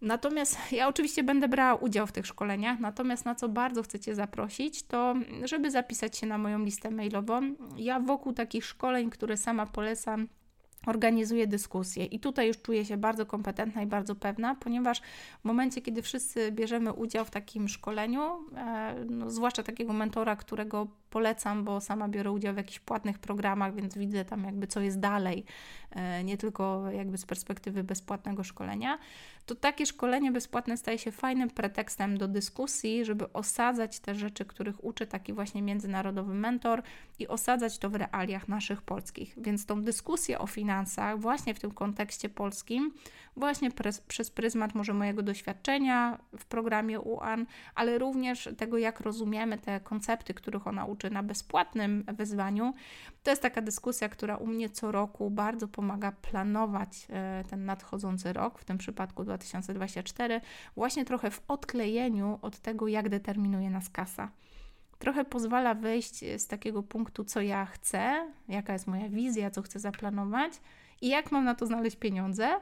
[0.01, 4.83] Natomiast ja oczywiście będę brała udział w tych szkoleniach, natomiast na co bardzo chcecie zaprosić,
[4.83, 7.55] to żeby zapisać się na moją listę mailową.
[7.77, 10.27] Ja wokół takich szkoleń, które sama polecam,
[10.85, 12.05] organizuję dyskusję.
[12.05, 15.01] I tutaj już czuję się bardzo kompetentna i bardzo pewna, ponieważ
[15.41, 18.21] w momencie, kiedy wszyscy bierzemy udział w takim szkoleniu,
[18.55, 23.75] e, no, zwłaszcza takiego mentora, którego polecam, bo sama biorę udział w jakichś płatnych programach,
[23.75, 25.45] więc widzę tam jakby co jest dalej,
[25.91, 28.97] e, nie tylko jakby z perspektywy bezpłatnego szkolenia,
[29.45, 34.83] to takie szkolenie bezpłatne staje się fajnym pretekstem do dyskusji, żeby osadzać te rzeczy, których
[34.83, 36.81] uczy taki właśnie międzynarodowy mentor
[37.19, 39.33] i osadzać to w realiach naszych polskich.
[39.37, 42.93] Więc tą dyskusję o finansach właśnie w tym kontekście polskim,
[43.37, 49.57] właśnie przez, przez pryzmat może mojego doświadczenia w programie UAN, ale również tego, jak rozumiemy
[49.57, 52.73] te koncepty, których ona uczy na bezpłatnym wyzwaniu,
[53.23, 58.33] to jest taka dyskusja, która u mnie co roku bardzo pomaga planować e, ten nadchodzący
[58.33, 60.41] rok, w tym przypadku 2024,
[60.75, 64.31] właśnie trochę w odklejeniu od tego, jak determinuje nas kasa.
[64.99, 69.79] Trochę pozwala wyjść z takiego punktu, co ja chcę, jaka jest moja wizja, co chcę
[69.79, 70.53] zaplanować
[71.01, 72.59] i jak mam na to znaleźć pieniądze,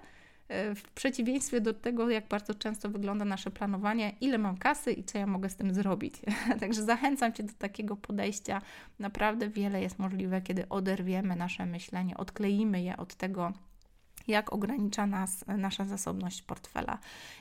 [0.49, 5.17] w przeciwieństwie do tego, jak bardzo często wygląda nasze planowanie, ile mam kasy i co
[5.17, 6.15] ja mogę z tym zrobić.
[6.59, 8.61] Także zachęcam Cię do takiego podejścia.
[8.99, 13.53] Naprawdę wiele jest możliwe, kiedy oderwiemy nasze myślenie, odkleimy je od tego,
[14.27, 16.99] jak ogranicza nas nasza zasobność portfela.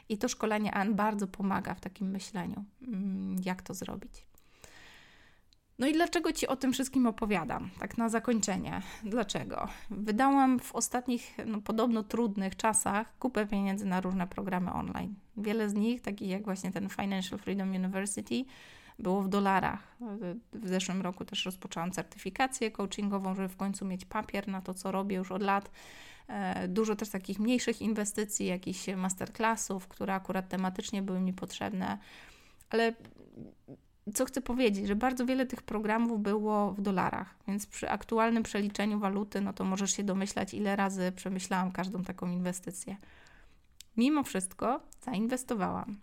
[0.09, 4.32] I to szkolenie AN bardzo pomaga w takim myśleniu, mm, jak to zrobić.
[5.79, 7.71] No i dlaczego Ci o tym wszystkim opowiadam?
[7.79, 8.83] Tak na zakończenie.
[9.03, 9.69] Dlaczego?
[9.91, 15.15] Wydałam w ostatnich, no, podobno trudnych czasach kupę pieniędzy na różne programy online.
[15.37, 18.45] Wiele z nich, takich jak właśnie ten Financial Freedom University,
[18.99, 19.97] było w dolarach.
[20.53, 24.93] W zeszłym roku też rozpoczęłam certyfikację coachingową, żeby w końcu mieć papier na to, co
[24.93, 25.71] robię już od lat.
[26.29, 31.99] E, dużo też takich mniejszych inwestycji, jakichś masterclassów, które akurat tematycznie były mi potrzebne.
[32.71, 32.95] Ale
[34.15, 38.99] co chcę powiedzieć, że bardzo wiele tych programów było w dolarach, więc przy aktualnym przeliczeniu
[38.99, 42.97] waluty, no to możesz się domyślać, ile razy przemyślałam każdą taką inwestycję.
[43.97, 45.97] Mimo wszystko zainwestowałam.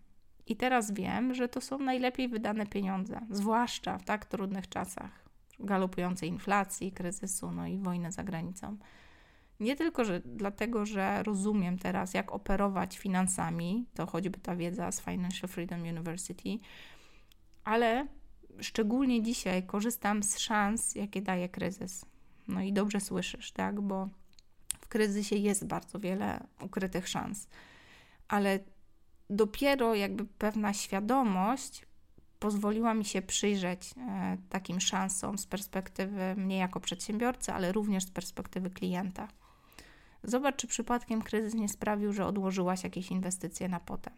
[0.47, 5.29] I teraz wiem, że to są najlepiej wydane pieniądze, zwłaszcza w tak trudnych czasach
[5.59, 8.77] galopującej inflacji, kryzysu, no i wojny za granicą.
[9.59, 15.01] Nie tylko że, dlatego, że rozumiem teraz, jak operować finansami, to choćby ta wiedza z
[15.01, 16.59] Financial Freedom University,
[17.63, 18.07] ale
[18.61, 22.05] szczególnie dzisiaj korzystam z szans, jakie daje kryzys.
[22.47, 23.81] No i dobrze słyszysz, tak?
[23.81, 24.09] Bo
[24.79, 27.47] w kryzysie jest bardzo wiele ukrytych szans,
[28.27, 28.59] ale
[29.29, 31.85] dopiero jakby pewna świadomość
[32.39, 38.11] pozwoliła mi się przyjrzeć e, takim szansom z perspektywy mnie jako przedsiębiorcy, ale również z
[38.11, 39.27] perspektywy klienta.
[40.23, 44.13] Zobacz, czy przypadkiem kryzys nie sprawił, że odłożyłaś jakieś inwestycje na potem.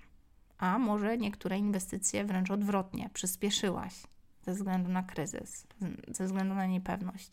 [0.61, 3.93] A może niektóre inwestycje wręcz odwrotnie, przyspieszyłaś
[4.41, 5.67] ze względu na kryzys,
[6.07, 7.31] ze względu na niepewność.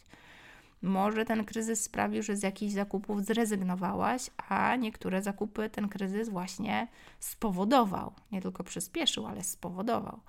[0.83, 6.89] Może ten kryzys sprawił, że z jakichś zakupów zrezygnowałaś, a niektóre zakupy ten kryzys właśnie
[7.21, 8.13] spowodował.
[8.33, 10.21] Nie tylko przyspieszył, ale spowodował.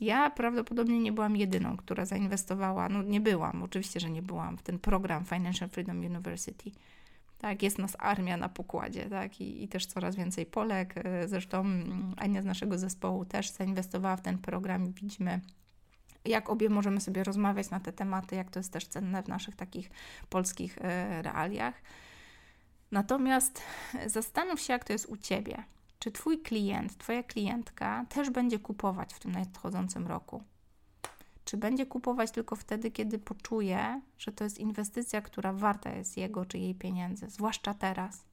[0.00, 4.62] Ja prawdopodobnie nie byłam jedyną, która zainwestowała, no nie byłam, oczywiście, że nie byłam w
[4.62, 6.70] ten program Financial Freedom University.
[7.40, 10.94] Tak, jest nas armia na pokładzie, tak, i, i też coraz więcej Polek.
[11.26, 11.64] Zresztą
[12.16, 15.40] Ania z naszego zespołu też zainwestowała w ten program widzimy,
[16.24, 19.56] jak obie możemy sobie rozmawiać na te tematy, jak to jest też cenne w naszych
[19.56, 19.90] takich
[20.28, 21.82] polskich e, realiach.
[22.90, 23.62] Natomiast
[24.06, 25.64] zastanów się, jak to jest u Ciebie.
[25.98, 30.42] Czy Twój klient, Twoja klientka też będzie kupować w tym nadchodzącym roku?
[31.44, 36.44] Czy będzie kupować tylko wtedy, kiedy poczuje, że to jest inwestycja, która warta jest jego
[36.44, 38.24] czy jej pieniędzy, zwłaszcza teraz?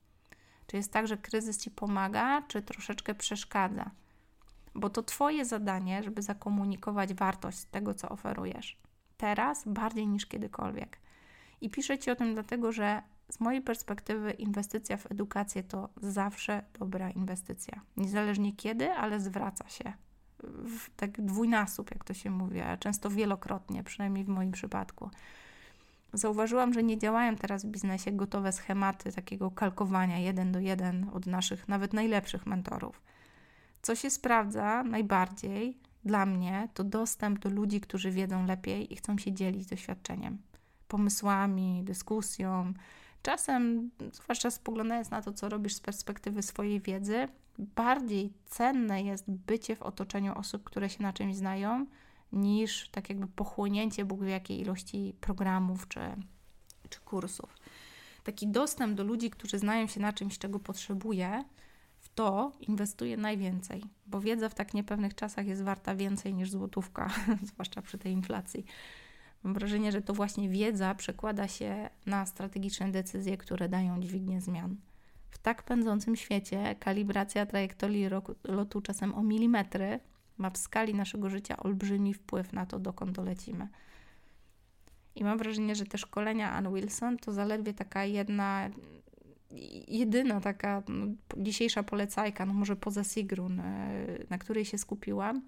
[0.68, 3.92] Czy jest tak, że kryzys ci pomaga, czy troszeczkę przeszkadza?
[4.76, 8.78] Bo to Twoje zadanie, żeby zakomunikować wartość tego, co oferujesz.
[9.18, 11.00] Teraz bardziej niż kiedykolwiek.
[11.62, 16.64] I piszę Ci o tym dlatego, że z mojej perspektywy inwestycja w edukację to zawsze
[16.80, 17.82] dobra inwestycja.
[17.98, 19.94] Niezależnie kiedy, ale zwraca się.
[20.44, 25.10] W tak dwójnasób, jak to się mówi, a często wielokrotnie, przynajmniej w moim przypadku.
[26.14, 31.26] Zauważyłam, że nie działają teraz w biznesie gotowe schematy takiego kalkowania jeden do jeden od
[31.26, 33.02] naszych nawet najlepszych mentorów.
[33.82, 39.18] Co się sprawdza najbardziej dla mnie, to dostęp do ludzi, którzy wiedzą lepiej i chcą
[39.18, 40.38] się dzielić doświadczeniem.
[40.88, 42.74] pomysłami, dyskusją.
[43.22, 47.28] Czasem, zwłaszcza spoglądając na to, co robisz z perspektywy swojej wiedzy,
[47.58, 51.86] bardziej cenne jest bycie w otoczeniu osób, które się na czymś znają,
[52.32, 56.00] niż tak jakby pochłonięcie Bóg wie jakiej ilości programów czy,
[56.90, 57.56] czy kursów.
[58.24, 61.44] Taki dostęp do ludzi, którzy znają się na czymś, czego potrzebuje,
[62.00, 67.10] w to inwestuje najwięcej, bo wiedza w tak niepewnych czasach jest warta więcej niż złotówka,
[67.54, 68.66] zwłaszcza przy tej inflacji.
[69.44, 74.76] Mam wrażenie, że to właśnie wiedza przekłada się na strategiczne decyzje, które dają dźwignię zmian.
[75.30, 78.10] W tak pędzącym świecie kalibracja trajektorii
[78.44, 80.00] lotu czasem o milimetry
[80.38, 83.68] ma w skali naszego życia olbrzymi wpływ na to, dokąd dolecimy.
[85.16, 88.70] I mam wrażenie, że te szkolenia Ann Wilson to zaledwie taka jedna,
[89.88, 91.06] jedyna taka no,
[91.38, 93.96] dzisiejsza polecajka, no może poza Sigrun, e,
[94.30, 95.42] na której się skupiłam.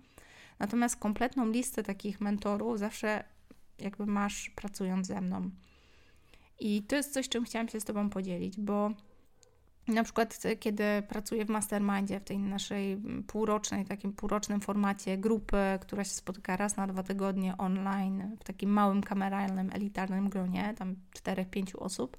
[0.59, 3.23] Natomiast kompletną listę takich mentorów zawsze
[3.79, 5.49] jakby masz pracując ze mną.
[6.59, 8.91] I to jest coś, czym chciałam się z Tobą podzielić, bo
[9.93, 16.03] na przykład, kiedy pracuję w mastermindzie, w tej naszej półrocznej, takim półrocznym formacie grupy, która
[16.03, 21.75] się spotyka raz na dwa tygodnie online, w takim małym, kameralnym, elitarnym gronie, tam 4-5
[21.77, 22.17] osób,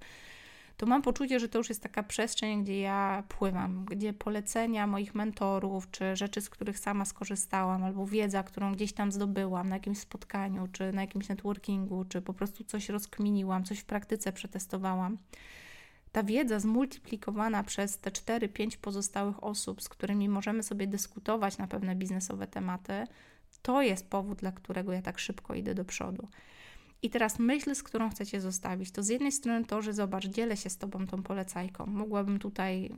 [0.81, 5.14] to mam poczucie, że to już jest taka przestrzeń, gdzie ja pływam, gdzie polecenia moich
[5.14, 9.99] mentorów, czy rzeczy, z których sama skorzystałam, albo wiedza, którą gdzieś tam zdobyłam na jakimś
[9.99, 15.18] spotkaniu, czy na jakimś networkingu, czy po prostu coś rozkminiłam, coś w praktyce przetestowałam
[16.13, 21.97] ta wiedza zmultiplikowana przez te 4-5 pozostałych osób, z którymi możemy sobie dyskutować na pewne
[21.97, 23.05] biznesowe tematy,
[23.63, 26.29] to jest powód, dla którego ja tak szybko idę do przodu.
[27.03, 30.57] I teraz myśl, z którą chcecie zostawić, to z jednej strony to, że zobacz, dzielę
[30.57, 31.87] się z Tobą tą polecajką.
[31.87, 32.91] Mogłabym tutaj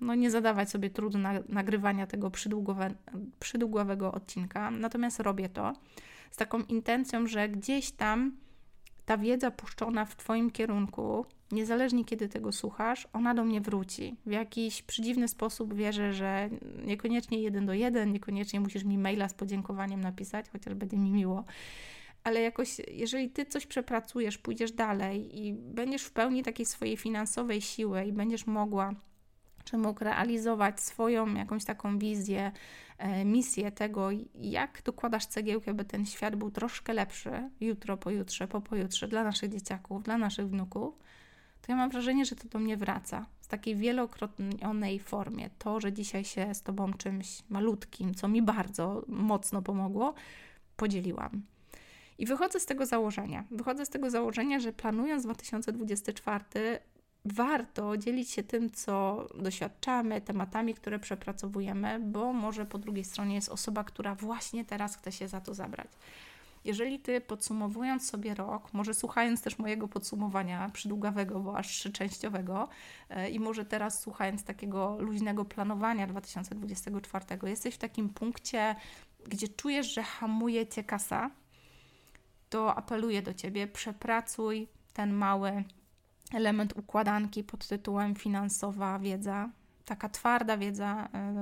[0.00, 2.94] no, nie zadawać sobie trudu na, nagrywania tego przydługowe,
[3.40, 5.72] przydługowego odcinka, natomiast robię to
[6.30, 8.36] z taką intencją, że gdzieś tam
[9.04, 14.16] ta wiedza puszczona w Twoim kierunku niezależnie kiedy tego słuchasz, ona do mnie wróci.
[14.26, 16.50] W jakiś przedziwny sposób wierzę, że
[16.84, 21.44] niekoniecznie jeden do jeden, niekoniecznie musisz mi maila z podziękowaniem napisać, chociaż będzie mi miło.
[22.24, 27.60] Ale jakoś, jeżeli ty coś przepracujesz, pójdziesz dalej i będziesz w pełni takiej swojej finansowej
[27.60, 28.94] siły i będziesz mogła
[29.70, 32.52] czy mógł realizować swoją jakąś taką wizję,
[32.98, 38.60] e, misję tego, jak dokładasz cegiełkę, by ten świat był troszkę lepszy jutro, pojutrze, po
[38.60, 40.98] pojutrze dla naszych dzieciaków, dla naszych wnuków,
[41.68, 45.50] to ja mam wrażenie, że to do mnie wraca w takiej wielokrotnionej formie.
[45.58, 50.14] To, że dzisiaj się z Tobą czymś malutkim, co mi bardzo mocno pomogło,
[50.76, 51.42] podzieliłam.
[52.18, 53.44] I wychodzę z tego założenia.
[53.50, 56.44] Wychodzę z tego założenia, że planując 2024,
[57.24, 63.48] warto dzielić się tym, co doświadczamy, tematami, które przepracowujemy, bo może po drugiej stronie jest
[63.48, 65.88] osoba, która właśnie teraz chce się za to zabrać.
[66.64, 72.68] Jeżeli ty podsumowując sobie rok, może słuchając też mojego podsumowania przydługawego, bo aż trzyczęściowego
[73.10, 78.76] e, i może teraz słuchając takiego luźnego planowania 2024, jesteś w takim punkcie,
[79.26, 81.30] gdzie czujesz, że hamuje cię kasa,
[82.50, 85.64] to apeluję do ciebie, przepracuj ten mały
[86.34, 89.50] element układanki pod tytułem finansowa wiedza,
[89.88, 91.36] taka twarda wiedza e,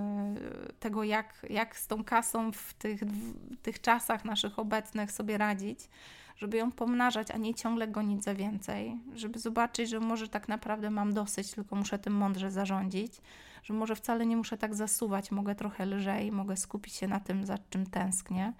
[0.80, 5.88] tego, jak, jak z tą kasą w tych, w tych czasach naszych obecnych sobie radzić,
[6.36, 10.90] żeby ją pomnażać, a nie ciągle gonić za więcej, żeby zobaczyć, że może tak naprawdę
[10.90, 13.20] mam dosyć, tylko muszę tym mądrze zarządzić,
[13.62, 17.44] że może wcale nie muszę tak zasuwać, mogę trochę lżej, mogę skupić się na tym,
[17.44, 18.52] za czym tęsknię.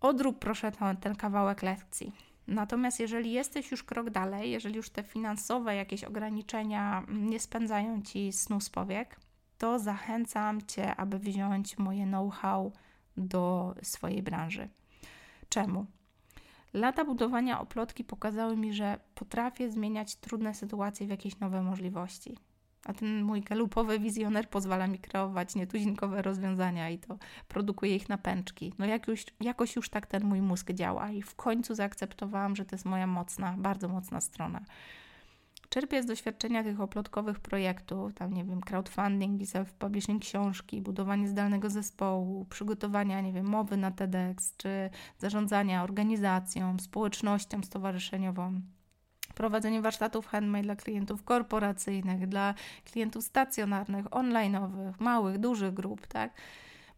[0.00, 2.12] Odrób proszę ten, ten kawałek lekcji.
[2.48, 8.32] Natomiast jeżeli jesteś już krok dalej, jeżeli już te finansowe jakieś ograniczenia nie spędzają ci
[8.32, 9.20] snu z powiek,
[9.58, 12.72] to zachęcam cię, aby wziąć moje know-how
[13.16, 14.68] do swojej branży.
[15.48, 15.86] Czemu?
[16.74, 22.38] Lata budowania oplotki pokazały mi, że potrafię zmieniać trudne sytuacje w jakieś nowe możliwości.
[22.86, 27.18] A ten mój galupowy wizjoner pozwala mi kreować nietuzinkowe rozwiązania i to
[27.48, 28.72] produkuje ich na pęczki.
[28.78, 32.64] No jak już, jakoś już tak ten mój mózg działa i w końcu zaakceptowałam, że
[32.64, 34.60] to jest moja mocna, bardzo mocna strona.
[35.68, 41.70] Czerpię z doświadczenia tych oplotkowych projektów, tam nie wiem, crowdfunding i self-publishing książki, budowanie zdalnego
[41.70, 48.60] zespołu, przygotowania, nie wiem, mowy na TEDx, czy zarządzania organizacją, społecznością stowarzyszeniową
[49.36, 56.32] prowadzenie warsztatów handmade dla klientów korporacyjnych, dla klientów stacjonarnych, online'owych, małych, dużych grup, tak?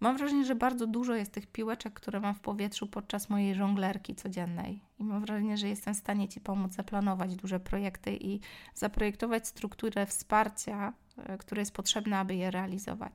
[0.01, 4.15] Mam wrażenie, że bardzo dużo jest tych piłeczek, które mam w powietrzu podczas mojej żonglerki
[4.15, 4.81] codziennej.
[5.01, 8.41] I mam wrażenie, że jestem w stanie Ci pomóc zaplanować duże projekty i
[8.75, 13.13] zaprojektować strukturę wsparcia, e, które jest potrzebne, aby je realizować.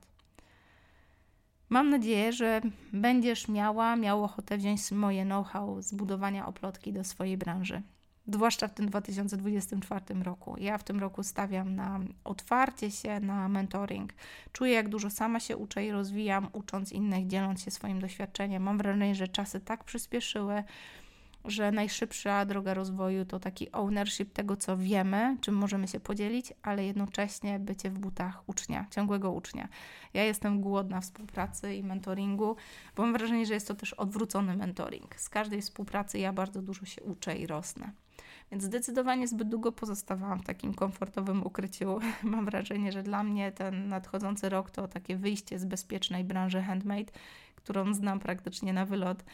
[1.68, 2.60] Mam nadzieję, że
[2.92, 7.82] będziesz miała, miał ochotę wziąć moje know-how z budowania oplotki do swojej branży.
[8.28, 10.56] Zwłaszcza w tym 2024 roku.
[10.58, 14.12] Ja w tym roku stawiam na otwarcie się na mentoring.
[14.52, 18.62] Czuję, jak dużo sama się uczę i rozwijam, ucząc innych, dzieląc się swoim doświadczeniem.
[18.62, 20.64] Mam wrażenie, że czasy tak przyspieszyły,
[21.44, 26.84] że najszybsza droga rozwoju to taki ownership tego, co wiemy, czym możemy się podzielić, ale
[26.84, 29.68] jednocześnie bycie w butach ucznia, ciągłego ucznia.
[30.14, 32.56] Ja jestem głodna współpracy i mentoringu,
[32.96, 35.14] bo mam wrażenie, że jest to też odwrócony mentoring.
[35.20, 37.92] Z każdej współpracy ja bardzo dużo się uczę i rosnę.
[38.54, 41.98] Więc zdecydowanie zbyt długo pozostawałam w takim komfortowym ukryciu.
[42.22, 47.12] Mam wrażenie, że dla mnie ten nadchodzący rok to takie wyjście z bezpiecznej branży handmade,
[47.54, 49.24] którą znam praktycznie na wylot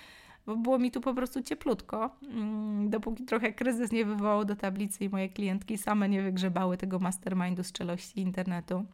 [0.47, 5.05] bo było mi tu po prostu cieplutko, mm, dopóki trochę kryzys nie wywołał do tablicy
[5.05, 8.85] i moje klientki same nie wygrzebały tego mastermindu z czelości internetu.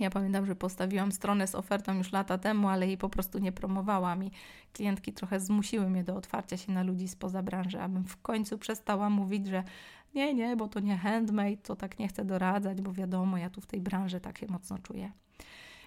[0.00, 3.52] Ja pamiętam, że postawiłam stronę z ofertą już lata temu, ale jej po prostu nie
[3.52, 4.30] promowałam i
[4.72, 9.10] klientki trochę zmusiły mnie do otwarcia się na ludzi spoza branży, abym w końcu przestała
[9.10, 9.64] mówić, że
[10.14, 13.60] nie, nie, bo to nie handmade, to tak nie chcę doradzać, bo wiadomo, ja tu
[13.60, 15.12] w tej branży tak się mocno czuję.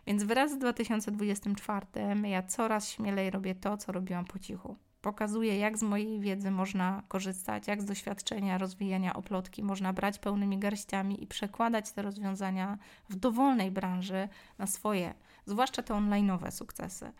[0.08, 1.86] Więc wraz z 2024
[2.24, 4.76] ja coraz śmielej robię to, co robiłam po cichu.
[5.02, 10.58] Pokazuję, jak z mojej wiedzy można korzystać, jak z doświadczenia rozwijania oplotki można brać pełnymi
[10.58, 12.78] garściami i przekładać te rozwiązania
[13.10, 15.14] w dowolnej branży na swoje,
[15.46, 17.12] zwłaszcza te online'owe sukcesy.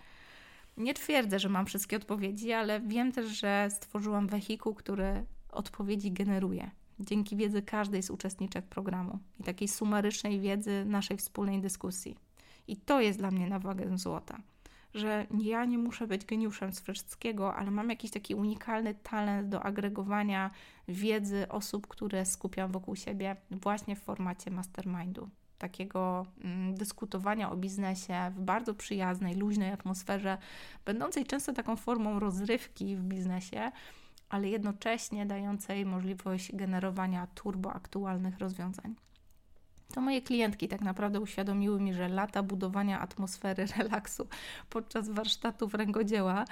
[0.78, 6.72] Nie twierdzę, że mam wszystkie odpowiedzi, ale wiem też, że stworzyłam wehikuł, który odpowiedzi generuje.
[7.00, 12.18] Dzięki wiedzy każdej z uczestniczek programu i takiej sumarycznej wiedzy naszej wspólnej dyskusji.
[12.68, 14.38] I to jest dla mnie na wagę złota
[14.94, 19.64] że ja nie muszę być geniuszem z wszystkiego, ale mam jakiś taki unikalny talent do
[19.64, 20.52] agregowania
[20.88, 25.30] wiedzy osób, które skupiam wokół siebie właśnie w formacie mastermindu.
[25.58, 30.38] Takiego mm, dyskutowania o biznesie w bardzo przyjaznej, luźnej atmosferze,
[30.86, 33.72] będącej często taką formą rozrywki w biznesie,
[34.30, 38.96] ale jednocześnie dającej możliwość generowania turbo aktualnych rozwiązań
[39.92, 44.28] to moje klientki tak naprawdę uświadomiły mi, że lata budowania atmosfery relaksu
[44.70, 46.46] podczas warsztatów rękodzieła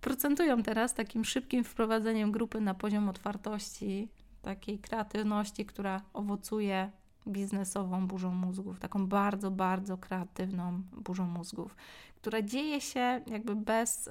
[0.00, 4.08] procentują teraz takim szybkim wprowadzeniem grupy na poziom otwartości,
[4.42, 6.90] takiej kreatywności, która owocuje
[7.26, 11.76] biznesową burzą mózgów, taką bardzo, bardzo kreatywną burzą mózgów,
[12.16, 14.10] która dzieje się jakby bez,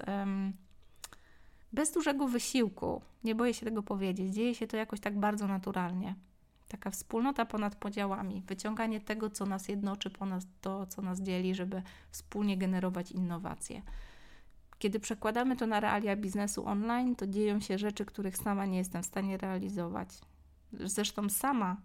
[1.74, 3.02] bez dużego wysiłku.
[3.24, 4.34] Nie boję się tego powiedzieć.
[4.34, 6.16] Dzieje się to jakoś tak bardzo naturalnie
[6.72, 11.82] taka wspólnota ponad podziałami, wyciąganie tego, co nas jednoczy, ponad to, co nas dzieli, żeby
[12.12, 13.82] wspólnie generować innowacje.
[14.80, 19.04] Kiedy przekładamy to na realia biznesu online, to dzieją się rzeczy, których sama nie jestem
[19.04, 20.10] w stanie realizować.
[20.74, 21.78] Zresztą sama,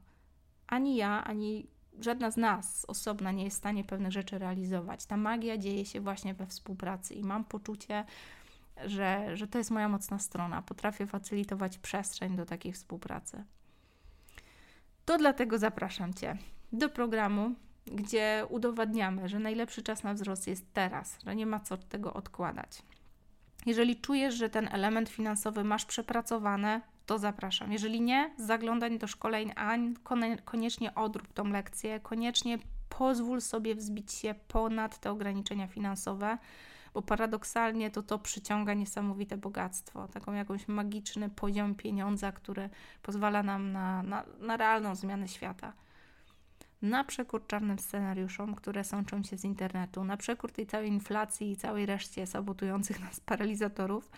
[0.66, 1.66] ani ja, ani
[2.00, 5.06] żadna z nas osobna nie jest w stanie pewnych rzeczy realizować.
[5.06, 8.04] Ta magia dzieje się właśnie we współpracy i mam poczucie,
[8.84, 10.62] że, że to jest moja mocna strona.
[10.62, 13.44] Potrafię facylitować przestrzeń do takiej współpracy.
[15.06, 16.36] To dlatego zapraszam Cię
[16.72, 17.54] do programu,
[17.86, 22.82] gdzie udowadniamy, że najlepszy czas na wzrost jest teraz, że nie ma co tego odkładać.
[23.66, 27.72] Jeżeli czujesz, że ten element finansowy masz przepracowany, to zapraszam.
[27.72, 29.76] Jeżeli nie, zaglądaj do szkoleń, a
[30.44, 36.38] koniecznie odrób tą lekcję, koniecznie pozwól sobie wzbić się ponad te ograniczenia finansowe
[36.96, 42.70] bo paradoksalnie to to przyciąga niesamowite bogactwo, taką jakąś magiczny poziom pieniądza, który
[43.02, 45.72] pozwala nam na, na, na realną zmianę świata.
[46.82, 51.56] Na przekór czarnym scenariuszom, które sączą się z internetu, na przekór tej całej inflacji i
[51.56, 54.10] całej reszcie sabotujących nas paralizatorów,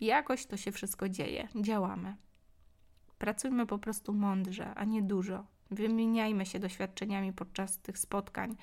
[0.00, 1.48] jakoś to się wszystko dzieje.
[1.54, 2.16] Działamy.
[3.18, 5.46] Pracujmy po prostu mądrze, a nie dużo.
[5.70, 8.56] Wymieniajmy się doświadczeniami podczas tych spotkań.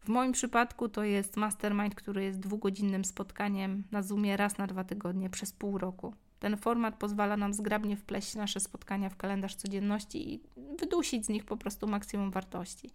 [0.00, 4.84] W moim przypadku to jest mastermind, który jest dwugodzinnym spotkaniem na Zoomie raz na dwa
[4.84, 6.14] tygodnie przez pół roku.
[6.40, 10.40] Ten format pozwala nam zgrabnie wpleść nasze spotkania w kalendarz codzienności i
[10.78, 12.90] wydusić z nich po prostu maksimum wartości.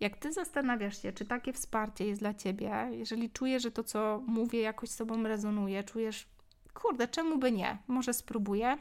[0.00, 4.22] Jak ty zastanawiasz się, czy takie wsparcie jest dla ciebie, jeżeli czujesz, że to, co
[4.26, 6.26] mówię, jakoś z sobą rezonuje, czujesz,
[6.74, 7.78] kurde, czemu by nie?
[7.88, 8.78] Może spróbuję,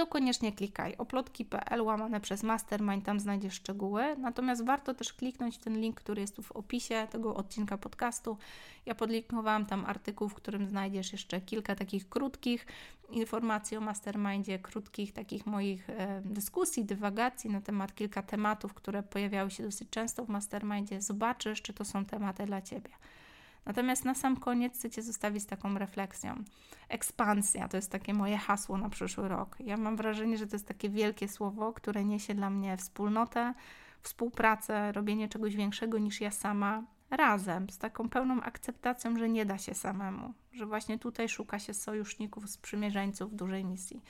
[0.00, 4.16] to koniecznie klikaj oplotki.pl łamane przez mastermind, tam znajdziesz szczegóły.
[4.16, 8.36] Natomiast warto też kliknąć ten link, który jest tu w opisie tego odcinka podcastu.
[8.86, 12.66] Ja podlinkowałam tam artykuł, w którym znajdziesz jeszcze kilka takich krótkich
[13.10, 19.50] informacji o mastermindzie, krótkich takich moich e, dyskusji, dywagacji na temat kilka tematów, które pojawiały
[19.50, 21.00] się dosyć często w mastermindzie.
[21.00, 22.90] Zobaczysz, czy to są tematy dla Ciebie.
[23.66, 26.44] Natomiast na sam koniec chcę Cię zostawić z taką refleksją.
[26.88, 29.56] Ekspansja to jest takie moje hasło na przyszły rok.
[29.60, 33.54] Ja mam wrażenie, że to jest takie wielkie słowo, które niesie dla mnie wspólnotę,
[34.02, 39.58] współpracę, robienie czegoś większego niż ja sama, razem, z taką pełną akceptacją, że nie da
[39.58, 44.02] się samemu, że właśnie tutaj szuka się sojuszników, sprzymierzeńców dużej misji.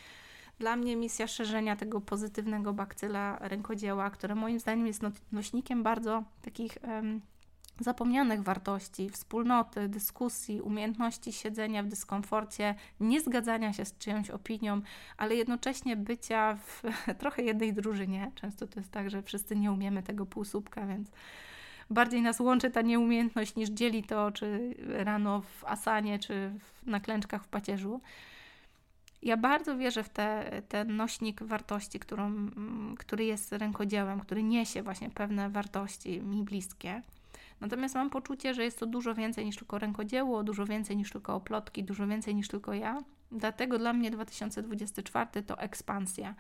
[0.59, 6.25] Dla mnie misja szerzenia tego pozytywnego bakcyla rękodzieła, które moim zdaniem jest no, nośnikiem bardzo
[6.43, 7.21] takich um,
[7.81, 14.81] zapomnianych wartości, wspólnoty, dyskusji, umiejętności siedzenia w dyskomforcie, nie zgadzania się z czyjąś opinią,
[15.17, 16.83] ale jednocześnie bycia w
[17.21, 18.31] trochę jednej drużynie.
[18.35, 21.11] Często to jest tak, że wszyscy nie umiemy tego półsłupka, więc
[21.91, 26.53] bardziej nas łączy ta nieumiejętność niż dzieli to, czy rano w asanie, czy
[26.87, 28.01] na klęczkach w pacierzu.
[29.23, 32.51] Ja bardzo wierzę w te, ten nośnik wartości, którą,
[32.99, 37.03] który jest rękodziełem, który niesie właśnie pewne wartości mi bliskie.
[37.61, 41.35] Natomiast mam poczucie, że jest to dużo więcej niż tylko rękodzieło, dużo więcej niż tylko
[41.35, 42.99] oplotki, dużo więcej niż tylko ja.
[43.33, 46.35] Dlatego dla mnie 2024 to ekspansja.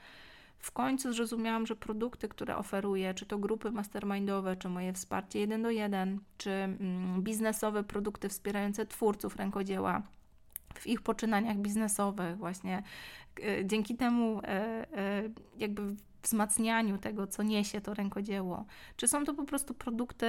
[0.59, 5.63] W końcu zrozumiałam, że produkty, które oferuję, czy to grupy mastermindowe, czy moje wsparcie jeden
[5.63, 10.03] do jeden, czy mm, biznesowe produkty wspierające twórców rękodzieła
[10.75, 12.83] w ich poczynaniach biznesowych, właśnie
[13.43, 15.23] e, dzięki temu e, e,
[15.59, 15.83] jakby
[16.23, 18.65] wzmacnianiu tego, co niesie to rękodzieło.
[18.97, 20.27] Czy są to po prostu produkty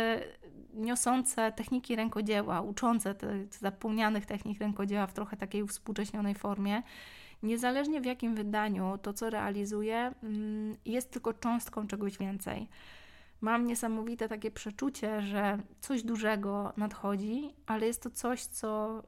[0.73, 6.83] niosące techniki rękodzieła, uczące tych zapomnianych technik rękodzieła w trochę takiej współcześnionej formie.
[7.43, 12.67] Niezależnie w jakim wydaniu to, co realizuję, mm, jest tylko cząstką czegoś więcej.
[13.41, 19.01] Mam niesamowite takie przeczucie, że coś dużego nadchodzi, ale jest to coś, co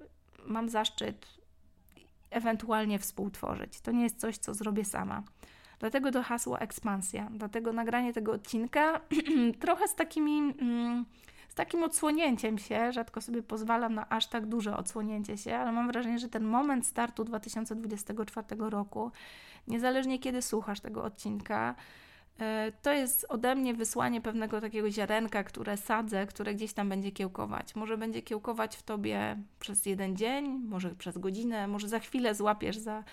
[0.46, 1.28] mam zaszczyt
[2.30, 3.82] ewentualnie współtworzyć.
[3.82, 5.24] To nie jest coś, co zrobię sama.
[5.80, 9.02] Dlatego to hasło ekspansja, dlatego nagranie tego odcinka
[9.62, 10.38] trochę z takimi.
[10.38, 11.06] Mm,
[11.54, 15.88] z takim odsłonięciem się, rzadko sobie pozwalam na aż tak duże odsłonięcie się, ale mam
[15.88, 19.12] wrażenie, że ten moment startu 2024 roku,
[19.68, 21.76] niezależnie kiedy słuchasz tego odcinka,
[22.40, 27.12] e, to jest ode mnie wysłanie pewnego takiego ziarenka, które sadzę, które gdzieś tam będzie
[27.12, 27.76] kiełkować.
[27.76, 32.78] Może będzie kiełkować w tobie przez jeden dzień, może przez godzinę, może za chwilę złapiesz
[32.78, 33.04] za,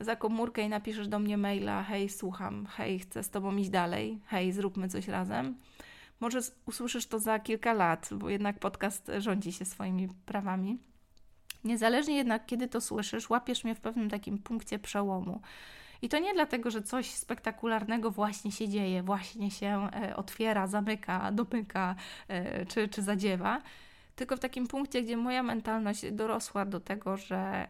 [0.00, 4.20] za komórkę i napiszesz do mnie maila: hej, słucham, hej, chcę z tobą iść dalej,
[4.26, 5.54] hej, zróbmy coś razem.
[6.20, 10.78] Może usłyszysz to za kilka lat, bo jednak podcast rządzi się swoimi prawami.
[11.64, 15.40] Niezależnie jednak, kiedy to słyszysz, łapiesz mnie w pewnym takim punkcie przełomu.
[16.02, 21.32] I to nie dlatego, że coś spektakularnego właśnie się dzieje, właśnie się e, otwiera, zamyka,
[21.32, 21.94] dopyka
[22.28, 23.62] e, czy, czy zadziewa,
[24.16, 27.68] tylko w takim punkcie, gdzie moja mentalność dorosła do tego, że,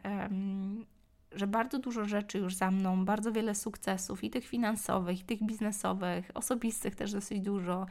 [1.32, 5.42] że bardzo dużo rzeczy już za mną, bardzo wiele sukcesów i tych finansowych, i tych
[5.42, 7.86] biznesowych, osobistych też dosyć dużo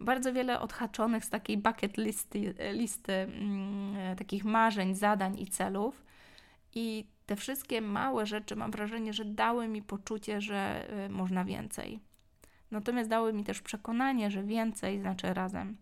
[0.00, 6.04] bardzo wiele odhaczonych z takiej bucket listy, listy mm, takich marzeń, zadań i celów.
[6.74, 12.00] I te wszystkie małe rzeczy mam wrażenie, że dały mi poczucie, że y, można więcej.
[12.70, 15.76] Natomiast dały mi też przekonanie, że więcej znaczy razem.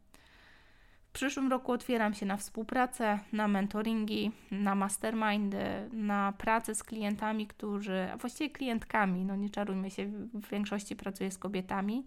[1.09, 7.47] W przyszłym roku otwieram się na współpracę, na mentoringi, na mastermindy, na pracę z klientami,
[7.47, 12.05] którzy, a właściwie klientkami, no nie czarujmy się, w większości pracuję z kobietami,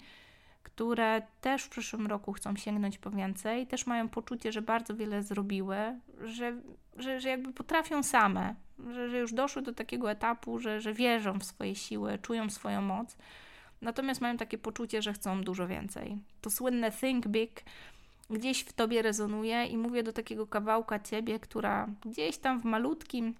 [0.63, 5.23] które też w przyszłym roku chcą sięgnąć po więcej, też mają poczucie, że bardzo wiele
[5.23, 5.77] zrobiły,
[6.21, 6.61] że,
[6.97, 8.55] że, że jakby potrafią same,
[8.91, 12.81] że, że już doszły do takiego etapu, że, że wierzą w swoje siły, czują swoją
[12.81, 13.17] moc,
[13.81, 16.17] natomiast mają takie poczucie, że chcą dużo więcej.
[16.41, 17.63] To słynne think big
[18.29, 23.35] gdzieś w tobie rezonuje i mówię do takiego kawałka ciebie, która gdzieś tam w malutkim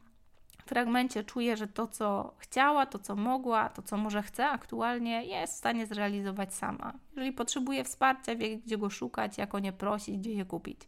[0.70, 5.54] fragmencie czuję, że to, co chciała, to, co mogła, to, co może chce aktualnie, jest
[5.54, 6.94] w stanie zrealizować sama.
[7.12, 10.82] Jeżeli potrzebuje wsparcia, wie, gdzie go szukać, jak o nie prosić, gdzie je kupić.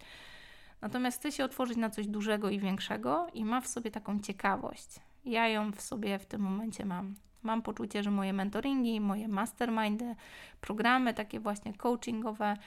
[0.81, 4.99] Natomiast chce się otworzyć na coś dużego i większego i ma w sobie taką ciekawość.
[5.25, 7.15] Ja ją w sobie w tym momencie mam.
[7.43, 10.15] Mam poczucie, że moje mentoringi, moje mastermindy,
[10.61, 12.57] programy takie właśnie coachingowe,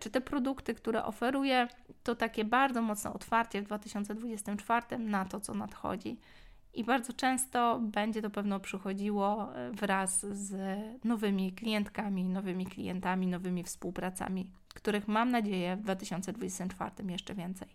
[0.00, 1.68] czy te produkty, które oferuję,
[2.02, 6.18] to takie bardzo mocne otwarcie w 2024 na to, co nadchodzi.
[6.74, 13.64] I bardzo często będzie to pewno przychodziło e, wraz z nowymi klientkami, nowymi klientami, nowymi
[13.64, 17.68] współpracami, których mam nadzieję w 2024 jeszcze więcej.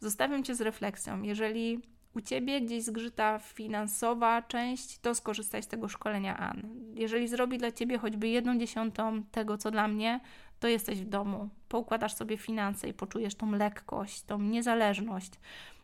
[0.00, 1.22] Zostawiam Cię z refleksją.
[1.22, 1.80] Jeżeli
[2.14, 6.62] u Ciebie gdzieś zgrzyta finansowa część, to skorzystaj z tego szkolenia AN.
[6.94, 10.20] Jeżeli zrobi dla Ciebie choćby jedną dziesiątą tego, co dla mnie,
[10.60, 11.48] to jesteś w domu.
[11.68, 15.32] Poukładasz sobie finanse i poczujesz tą lekkość, tą niezależność,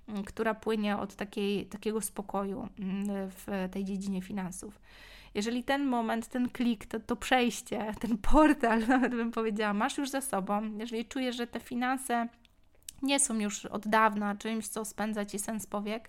[0.09, 4.81] mm, która płynie od takiej, takiego spokoju mm, w tej dziedzinie finansów.
[5.35, 10.11] Jeżeli ten moment, ten klik, to, to przejście, ten portal, nawet bym powiedziała, masz już
[10.11, 12.29] za sobą, jeżeli czujesz, że te finanse
[13.03, 16.09] nie są już od dawna czymś, co spędza Ci sens powiek,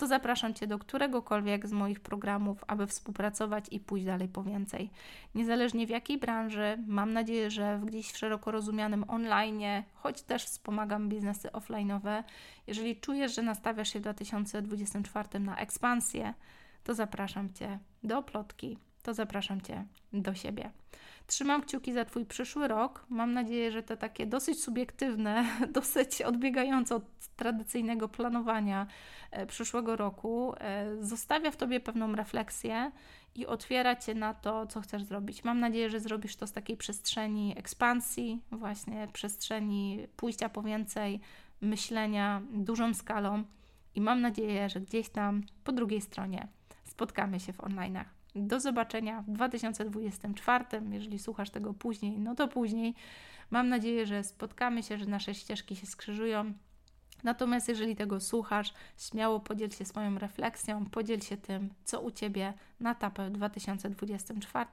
[0.00, 4.90] to zapraszam Cię do któregokolwiek z moich programów, aby współpracować i pójść dalej po więcej.
[5.34, 11.08] Niezależnie w jakiej branży, mam nadzieję, że gdzieś w szeroko rozumianym online, choć też wspomagam
[11.08, 12.22] biznesy offline'owe,
[12.66, 16.34] jeżeli czujesz, że nastawiasz się w 2024 na ekspansję,
[16.84, 20.70] to zapraszam Cię do plotki, to zapraszam Cię do siebie.
[21.26, 23.06] Trzymam kciuki za Twój przyszły rok.
[23.08, 25.44] Mam nadzieję, że to takie dosyć subiektywne,
[25.78, 27.04] dosyć odbiegające od
[27.36, 28.86] tradycyjnego planowania
[29.30, 32.92] e, przyszłego roku e, zostawia w Tobie pewną refleksję
[33.34, 35.44] i otwiera Cię na to, co chcesz zrobić.
[35.44, 41.20] Mam nadzieję, że zrobisz to z takiej przestrzeni ekspansji, właśnie przestrzeni pójścia po więcej,
[41.60, 43.44] myślenia dużą skalą
[43.94, 46.48] i mam nadzieję, że gdzieś tam po drugiej stronie
[46.84, 48.19] spotkamy się w online'ach.
[48.34, 50.64] Do zobaczenia w 2024.
[50.90, 52.94] Jeżeli słuchasz tego później, no to później.
[53.50, 56.52] Mam nadzieję, że spotkamy się, że nasze ścieżki się skrzyżują.
[57.24, 62.54] Natomiast jeżeli tego słuchasz, śmiało podziel się swoją refleksją, podziel się tym, co u Ciebie
[62.80, 64.68] na etapie w 2024.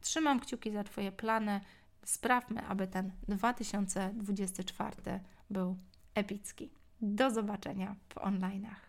[0.00, 1.60] Trzymam kciuki za Twoje plany.
[2.04, 5.20] Sprawmy, aby ten 2024
[5.50, 5.76] był
[6.14, 6.70] epicki.
[7.00, 8.83] Do zobaczenia w online'ach.